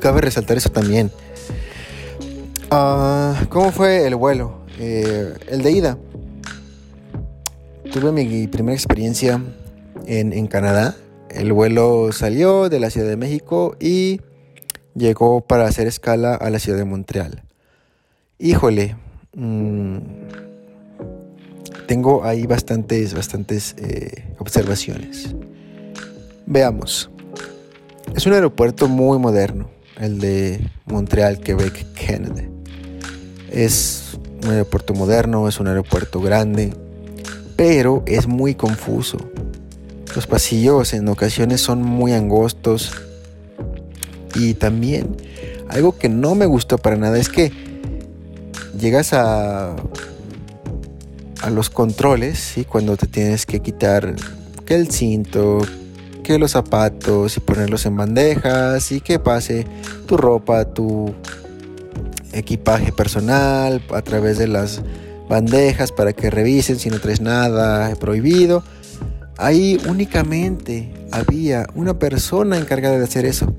Cabe 0.00 0.20
resaltar 0.20 0.56
eso 0.58 0.68
también. 0.68 1.10
Ah, 2.78 3.46
¿Cómo 3.48 3.72
fue 3.72 4.06
el 4.06 4.16
vuelo? 4.16 4.58
Eh, 4.78 5.32
el 5.48 5.62
de 5.62 5.70
ida. 5.70 5.98
Tuve 7.90 8.12
mi 8.12 8.46
primera 8.48 8.74
experiencia 8.74 9.40
en, 10.04 10.46
Canadá 10.46 10.94
el 11.30 11.54
vuelo 11.54 12.12
salió 12.12 12.68
de 12.68 12.78
la 12.78 12.90
Ciudad 12.90 13.08
de 13.08 13.16
México 13.16 13.76
y 13.80 14.20
llegó 14.94 15.40
para 15.40 15.64
hacer 15.64 15.86
escala 15.86 16.34
a 16.34 16.50
la 16.50 16.58
ciudad 16.58 16.76
de 16.76 16.84
Montreal. 16.84 17.44
Híjole, 18.38 18.94
mm, 19.34 19.96
tengo 21.88 22.24
ahí 22.24 22.46
bastantes, 22.46 23.14
bastantes 23.14 23.74
eh, 23.78 24.34
observaciones. 24.36 25.34
Veamos. 26.44 27.08
Es 28.14 28.26
un 28.26 28.34
aeropuerto 28.34 28.86
muy 28.86 29.18
moderno, 29.18 29.70
el 29.98 30.18
de 30.18 30.60
Montreal, 30.84 31.40
Quebec, 31.40 31.86
Canadá. 31.94 32.50
Es 33.50 34.18
un 34.44 34.50
aeropuerto 34.50 34.94
moderno, 34.94 35.48
es 35.48 35.60
un 35.60 35.68
aeropuerto 35.68 36.20
grande, 36.20 36.74
pero 37.56 38.02
es 38.06 38.26
muy 38.26 38.54
confuso. 38.54 39.18
Los 40.14 40.26
pasillos 40.26 40.94
en 40.94 41.08
ocasiones 41.08 41.60
son 41.60 41.82
muy 41.82 42.12
angostos. 42.12 42.92
Y 44.34 44.54
también 44.54 45.16
algo 45.68 45.96
que 45.98 46.08
no 46.08 46.34
me 46.34 46.46
gustó 46.46 46.78
para 46.78 46.96
nada 46.96 47.18
es 47.18 47.28
que 47.28 47.52
llegas 48.78 49.12
a, 49.12 49.74
a 51.42 51.50
los 51.50 51.70
controles, 51.70 52.38
¿sí? 52.38 52.64
cuando 52.64 52.96
te 52.96 53.06
tienes 53.06 53.46
que 53.46 53.60
quitar 53.60 54.14
que 54.64 54.74
el 54.74 54.90
cinto, 54.90 55.58
que 56.22 56.38
los 56.38 56.52
zapatos 56.52 57.36
y 57.36 57.40
ponerlos 57.40 57.86
en 57.86 57.96
bandejas 57.96 58.90
y 58.92 59.00
que 59.00 59.18
pase 59.18 59.66
tu 60.06 60.16
ropa, 60.16 60.64
tu 60.64 61.14
equipaje 62.36 62.92
personal 62.92 63.82
a 63.92 64.02
través 64.02 64.38
de 64.38 64.48
las 64.48 64.82
bandejas 65.28 65.92
para 65.92 66.12
que 66.12 66.30
revisen 66.30 66.78
si 66.78 66.90
no 66.90 67.00
traes 67.00 67.20
nada 67.20 67.94
prohibido. 67.96 68.62
Ahí 69.38 69.80
únicamente 69.88 70.92
había 71.12 71.66
una 71.74 71.98
persona 71.98 72.56
encargada 72.56 72.98
de 72.98 73.04
hacer 73.04 73.26
eso. 73.26 73.54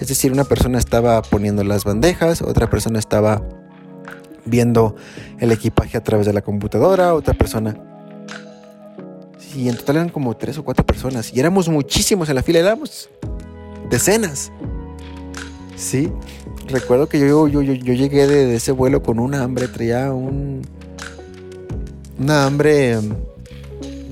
Es 0.00 0.08
decir, 0.08 0.32
una 0.32 0.44
persona 0.44 0.78
estaba 0.78 1.22
poniendo 1.22 1.62
las 1.62 1.84
bandejas, 1.84 2.42
otra 2.42 2.68
persona 2.68 2.98
estaba 2.98 3.42
viendo 4.44 4.96
el 5.38 5.52
equipaje 5.52 5.96
a 5.96 6.02
través 6.02 6.26
de 6.26 6.32
la 6.32 6.42
computadora, 6.42 7.14
otra 7.14 7.34
persona... 7.34 7.76
Sí, 9.38 9.68
en 9.68 9.76
total 9.76 9.96
eran 9.96 10.08
como 10.08 10.34
tres 10.34 10.56
o 10.56 10.64
cuatro 10.64 10.84
personas 10.86 11.32
y 11.32 11.38
éramos 11.38 11.68
muchísimos 11.68 12.28
en 12.30 12.36
la 12.36 12.42
fila, 12.42 12.60
éramos 12.60 13.10
decenas. 13.90 14.50
Sí, 15.76 16.10
recuerdo 16.68 17.08
que 17.08 17.20
yo, 17.20 17.48
yo, 17.48 17.62
yo, 17.62 17.94
llegué 17.94 18.26
de, 18.26 18.54
ese 18.54 18.72
vuelo 18.72 19.02
con 19.02 19.18
una 19.18 19.42
hambre, 19.42 19.68
traía 19.68 20.12
un... 20.12 20.62
Una 22.18 22.46
hambre 22.46 22.98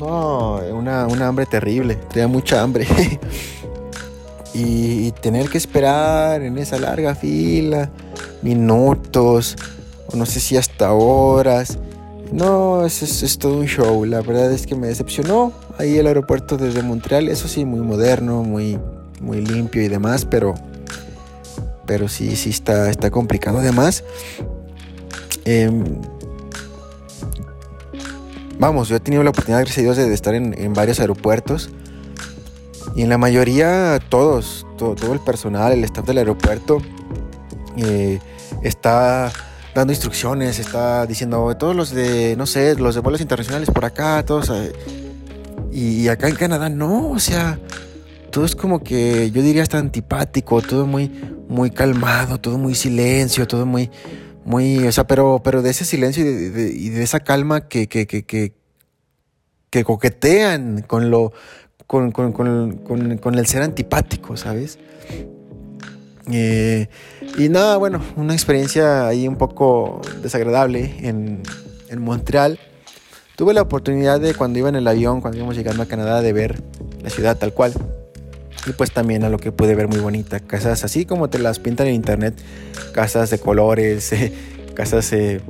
no, 0.00 0.60
una, 0.72 1.26
hambre 1.26 1.44
terrible, 1.44 1.96
tenía 2.10 2.26
mucha 2.26 2.62
hambre. 2.62 2.86
y, 4.54 5.12
tener 5.20 5.50
que 5.50 5.58
esperar 5.58 6.40
en 6.40 6.56
esa 6.56 6.78
larga 6.78 7.14
fila, 7.14 7.90
minutos, 8.40 9.56
o 10.10 10.16
no 10.16 10.24
sé 10.24 10.40
si 10.40 10.56
hasta 10.56 10.92
horas, 10.94 11.78
No, 12.32 12.86
es, 12.86 13.02
es, 13.02 13.38
todo 13.38 13.58
un 13.58 13.66
show. 13.66 14.06
La 14.06 14.22
verdad 14.22 14.50
es 14.52 14.66
que 14.66 14.74
me 14.74 14.86
decepcionó 14.86 15.52
ahí 15.76 15.98
el 15.98 16.06
aeropuerto 16.06 16.56
desde 16.56 16.82
Montreal. 16.82 17.28
Eso 17.28 17.46
sí, 17.46 17.66
muy 17.66 17.80
moderno, 17.80 18.42
muy, 18.42 18.78
muy 19.20 19.44
limpio 19.44 19.82
y 19.82 19.88
demás, 19.88 20.24
pero, 20.24 20.54
pero 21.90 22.08
sí, 22.08 22.36
sí 22.36 22.50
está, 22.50 22.88
está 22.88 23.10
complicado. 23.10 23.58
Además, 23.58 24.04
em, 25.44 25.84
vamos, 28.60 28.88
yo 28.88 28.94
he 28.94 29.00
tenido 29.00 29.24
la 29.24 29.30
oportunidad, 29.30 29.58
gracias 29.62 29.78
a 29.78 29.80
Dios, 29.80 29.96
de 29.96 30.14
estar 30.14 30.32
en, 30.36 30.72
varios 30.72 31.00
aeropuertos. 31.00 31.70
Y 32.94 33.02
en 33.02 33.08
la 33.08 33.18
mayoría, 33.18 33.98
todos, 34.08 34.68
todo, 34.78 35.12
el 35.12 35.18
personal, 35.18 35.72
el 35.72 35.82
staff 35.82 36.06
del 36.06 36.18
aeropuerto, 36.18 36.80
eh, 37.76 38.20
está 38.62 39.32
dando 39.74 39.92
instrucciones, 39.92 40.60
está 40.60 41.06
diciendo 41.06 41.56
todos 41.56 41.74
los 41.74 41.90
de, 41.90 42.36
no 42.36 42.46
sé, 42.46 42.76
los 42.76 42.94
de 42.94 43.00
vuelos 43.00 43.20
internacionales 43.20 43.68
por 43.68 43.84
acá, 43.84 44.24
todos. 44.24 44.48
Eh, 44.50 44.72
y, 45.72 46.06
acá 46.06 46.28
en 46.28 46.36
Canadá 46.36 46.68
no, 46.68 47.10
o 47.10 47.18
sea, 47.18 47.58
todo 48.30 48.44
es 48.44 48.56
como 48.56 48.82
que 48.82 49.30
yo 49.30 49.42
diría 49.42 49.62
hasta 49.62 49.78
antipático, 49.78 50.62
todo 50.62 50.86
muy, 50.86 51.10
muy 51.48 51.70
calmado, 51.70 52.38
todo 52.38 52.58
muy 52.58 52.74
silencio, 52.74 53.46
todo 53.46 53.66
muy, 53.66 53.90
muy, 54.44 54.86
o 54.86 54.92
sea, 54.92 55.06
pero, 55.06 55.40
pero 55.42 55.62
de 55.62 55.70
ese 55.70 55.84
silencio 55.84 56.24
y 56.24 56.88
de, 56.88 57.02
esa 57.02 57.20
calma 57.20 57.68
que, 57.68 57.88
que, 57.88 58.06
que, 58.06 58.24
que, 58.24 59.84
coquetean 59.84 60.82
con 60.82 61.10
lo, 61.10 61.32
con, 61.86 62.12
con, 62.12 62.32
con, 62.32 63.18
con 63.18 63.34
el 63.34 63.46
ser 63.46 63.62
antipático, 63.62 64.36
¿sabes? 64.36 64.78
Eh, 66.32 66.88
y 67.38 67.48
nada, 67.48 67.76
bueno, 67.76 68.00
una 68.16 68.34
experiencia 68.34 69.06
ahí 69.06 69.26
un 69.26 69.36
poco 69.36 70.00
desagradable 70.22 70.94
en, 71.00 71.42
en, 71.88 72.00
Montreal. 72.00 72.58
Tuve 73.36 73.54
la 73.54 73.62
oportunidad 73.62 74.20
de 74.20 74.34
cuando 74.34 74.58
iba 74.58 74.68
en 74.68 74.76
el 74.76 74.86
avión, 74.86 75.20
cuando 75.20 75.38
íbamos 75.38 75.56
llegando 75.56 75.82
a 75.82 75.86
Canadá, 75.86 76.20
de 76.20 76.32
ver 76.32 76.62
la 77.02 77.10
ciudad 77.10 77.36
tal 77.38 77.52
cual. 77.54 77.72
Y 78.66 78.72
pues 78.72 78.92
también 78.92 79.24
a 79.24 79.28
lo 79.28 79.38
que 79.38 79.52
pude 79.52 79.74
ver 79.74 79.88
muy 79.88 79.98
bonita. 79.98 80.40
Casas 80.40 80.84
así 80.84 81.06
como 81.06 81.30
te 81.30 81.38
las 81.38 81.58
pintan 81.58 81.86
en 81.88 81.94
internet. 81.94 82.34
Casas 82.92 83.30
de 83.30 83.38
colores, 83.38 84.12
casas 84.74 85.12
eh, 85.12 85.40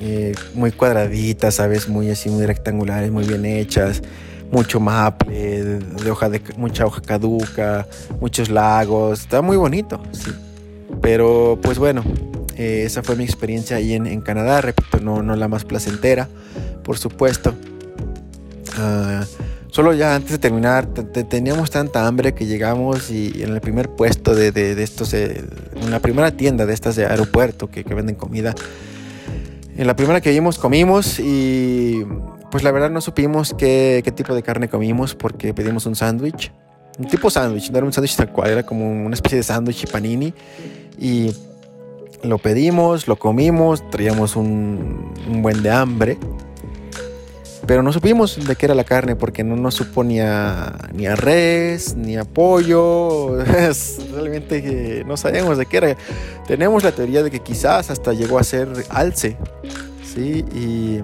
eh, 0.00 0.34
muy 0.54 0.72
cuadraditas, 0.72 1.54
¿sabes? 1.54 1.88
Muy 1.88 2.10
así, 2.10 2.28
muy 2.28 2.46
rectangulares, 2.46 3.10
muy 3.10 3.24
bien 3.24 3.44
hechas 3.44 4.02
mucho 4.50 4.80
maple, 4.80 5.64
de 5.64 6.10
hoja 6.10 6.28
de, 6.28 6.40
mucha 6.56 6.86
hoja 6.86 7.02
caduca, 7.02 7.86
muchos 8.20 8.48
lagos, 8.48 9.20
está 9.20 9.42
muy 9.42 9.56
bonito, 9.56 10.00
sí. 10.12 10.30
Pero 11.02 11.58
pues 11.60 11.78
bueno, 11.78 12.02
eh, 12.56 12.84
esa 12.86 13.02
fue 13.02 13.16
mi 13.16 13.24
experiencia 13.24 13.76
ahí 13.76 13.94
en, 13.94 14.20
Canadá, 14.20 14.60
repito, 14.60 15.00
no, 15.00 15.22
no, 15.22 15.36
la 15.36 15.48
más 15.48 15.64
placentera, 15.64 16.28
por 16.84 16.98
supuesto. 16.98 17.54
Ah, 18.78 19.24
solo 19.76 19.92
ya 19.92 20.14
antes 20.14 20.32
de 20.32 20.38
terminar, 20.38 20.86
teníamos 21.28 21.70
tanta 21.70 22.06
hambre 22.06 22.32
que 22.32 22.46
llegamos 22.46 23.10
y 23.10 23.42
en 23.42 23.52
el 23.52 23.60
primer 23.60 23.90
puesto 23.90 24.34
de, 24.34 24.50
de, 24.50 24.82
estos, 24.82 25.12
eh, 25.12 25.44
en 25.74 25.90
la 25.90 26.00
primera 26.00 26.30
tienda 26.30 26.64
de 26.64 26.72
estas 26.72 26.96
de 26.96 27.04
aeropuerto 27.04 27.70
que, 27.70 27.84
que 27.84 27.92
venden 27.92 28.14
comida, 28.14 28.54
en 29.76 29.86
la 29.86 29.94
primera 29.94 30.22
que 30.22 30.30
vimos 30.30 30.58
comimos 30.58 31.18
y 31.18 32.02
pues 32.50 32.64
la 32.64 32.70
verdad 32.70 32.88
no 32.88 33.02
supimos 33.02 33.52
qué, 33.52 34.02
tipo 34.16 34.34
de 34.34 34.42
carne 34.42 34.70
comimos 34.70 35.14
porque 35.14 35.52
pedimos 35.52 35.84
un 35.84 35.94
sándwich. 35.94 36.50
Un 36.98 37.06
tipo 37.08 37.28
sándwich, 37.28 37.70
no 37.70 37.76
era 37.76 37.86
un 37.86 37.92
sándwich 37.92 38.16
tal 38.16 38.32
cual, 38.32 38.50
era 38.52 38.62
como 38.64 38.90
una 38.90 39.14
especie 39.14 39.36
de 39.36 39.44
sándwich 39.44 39.90
panini. 39.90 40.32
Y 40.98 41.32
lo 42.22 42.38
pedimos, 42.38 43.08
lo 43.08 43.16
comimos, 43.16 43.90
traíamos 43.90 44.36
un, 44.36 45.12
buen 45.42 45.62
de 45.62 45.70
hambre. 45.70 46.16
Pero 47.66 47.82
no 47.82 47.92
supimos 47.92 48.46
de 48.46 48.54
qué 48.54 48.66
era 48.66 48.74
la 48.74 48.84
carne 48.84 49.16
porque 49.16 49.42
no 49.42 49.56
nos 49.56 49.74
supo 49.74 50.04
ni 50.04 50.20
a, 50.20 50.72
ni 50.92 51.06
a 51.06 51.16
res, 51.16 51.96
ni 51.96 52.16
a 52.16 52.24
pollo. 52.24 53.42
Realmente 54.12 55.02
no 55.06 55.16
sabíamos 55.16 55.58
de 55.58 55.66
qué 55.66 55.76
era. 55.78 55.96
Tenemos 56.46 56.84
la 56.84 56.92
teoría 56.92 57.22
de 57.22 57.30
que 57.30 57.40
quizás 57.40 57.90
hasta 57.90 58.12
llegó 58.12 58.38
a 58.38 58.44
ser 58.44 58.68
alce. 58.90 59.36
Sí, 60.04 60.44
y 60.54 61.00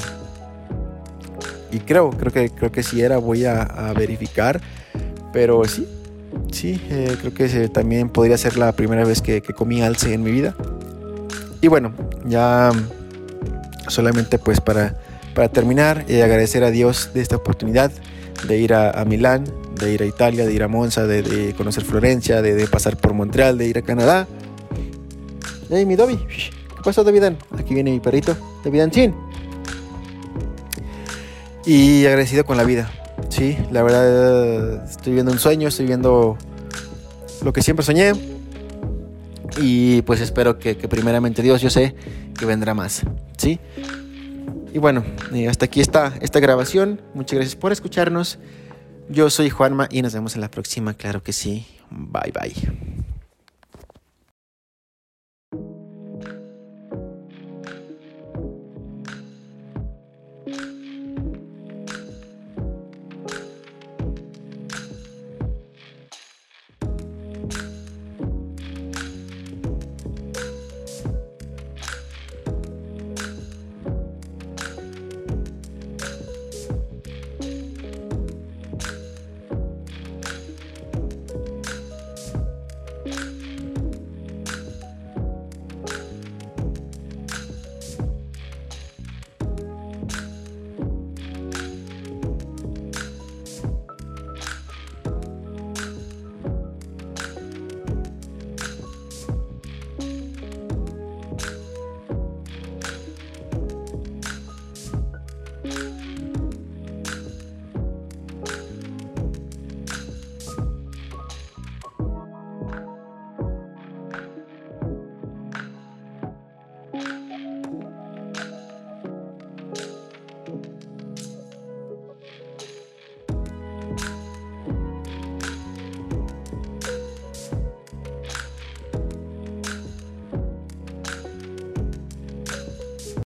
y 1.73 1.81
creo, 1.81 2.11
creo 2.11 2.31
que, 2.31 2.51
creo 2.51 2.71
que 2.71 2.83
sí 2.83 3.01
era, 3.01 3.17
voy 3.17 3.47
a, 3.47 3.93
verificar, 3.97 4.61
pero 5.33 5.65
sí, 5.65 5.89
sí, 6.53 6.81
eh, 6.91 7.17
creo 7.19 7.33
que 7.33 7.69
también 7.71 8.11
podría 8.11 8.37
ser 8.37 8.59
la 8.59 8.73
primera 8.73 9.05
vez 9.05 9.23
que, 9.23 9.41
comí 9.43 9.81
alce 9.81 10.13
en 10.13 10.23
mi 10.23 10.31
vida. 10.31 10.55
Y 11.63 11.69
bueno, 11.69 11.93
ya 12.27 12.71
solamente 13.89 14.39
pues 14.39 14.61
para, 14.61 14.95
para 15.35 15.49
terminar, 15.49 16.05
eh, 16.09 16.23
agradecer 16.23 16.65
a 16.65 16.71
Dios 16.71 17.11
de 17.15 17.21
esta 17.21 17.37
oportunidad 17.37 17.93
de 18.47 18.59
ir 18.59 18.75
a, 18.75 19.05
Milán, 19.05 19.45
de 19.79 19.93
ir 19.93 20.03
a 20.03 20.07
Italia, 20.07 20.45
de 20.45 20.53
ir 20.53 20.63
a 20.63 20.69
Monza, 20.69 21.07
de, 21.07 21.55
conocer 21.57 21.85
Florencia, 21.85 22.43
de, 22.43 22.67
pasar 22.67 22.97
por 22.97 23.15
Montreal, 23.15 23.57
de 23.59 23.69
ir 23.69 23.79
a 23.79 23.83
Canadá. 23.83 24.27
Hey, 25.71 25.87
mi 25.87 25.97
Dobby, 25.97 26.17
¿qué 26.17 26.83
pasó, 26.85 27.05
Davidan? 27.05 27.37
Aquí 27.59 27.75
viene 27.75 27.93
mi 27.93 28.01
perrito, 28.01 28.37
Davidan 28.65 28.91
Chin 28.91 29.15
y 31.65 32.07
agradecido 32.07 32.45
con 32.45 32.57
la 32.57 32.65
vida. 32.65 32.91
Sí, 33.29 33.57
la 33.71 33.83
verdad 33.83 34.85
estoy 34.85 35.13
viendo 35.13 35.33
un 35.33 35.39
sueño, 35.39 35.69
estoy 35.69 35.87
viendo 35.87 36.37
lo 37.45 37.53
que 37.53 37.63
siempre 37.63 37.85
soñé. 37.85 38.13
Y 39.59 40.03
pues 40.03 40.21
espero 40.21 40.59
que, 40.59 40.75
primeramente 40.75 41.43
Dios, 41.43 41.61
yo 41.61 41.71
sé 41.71 41.95
que 42.39 42.47
vendrá 42.47 42.75
más. 42.75 43.03
¿Sí? 43.37 43.61
Y 44.73 44.79
bueno, 44.79 45.05
hasta 45.49 45.67
aquí 45.67 45.81
está 45.81 46.15
esta 46.21 46.41
grabación. 46.41 47.03
Muchas 47.15 47.37
gracias 47.37 47.57
por 47.57 47.73
escucharnos. 47.73 48.39
Yo 49.09 49.29
soy 49.29 49.51
Juanma 49.51 49.89
y 49.91 50.01
nos 50.01 50.15
vemos 50.15 50.35
en 50.35 50.41
la 50.41 50.51
próxima, 50.51 50.95
claro 50.95 51.23
que 51.23 51.33
sí. 51.33 51.67
Bye 51.91 52.33
bye. 52.33 53.12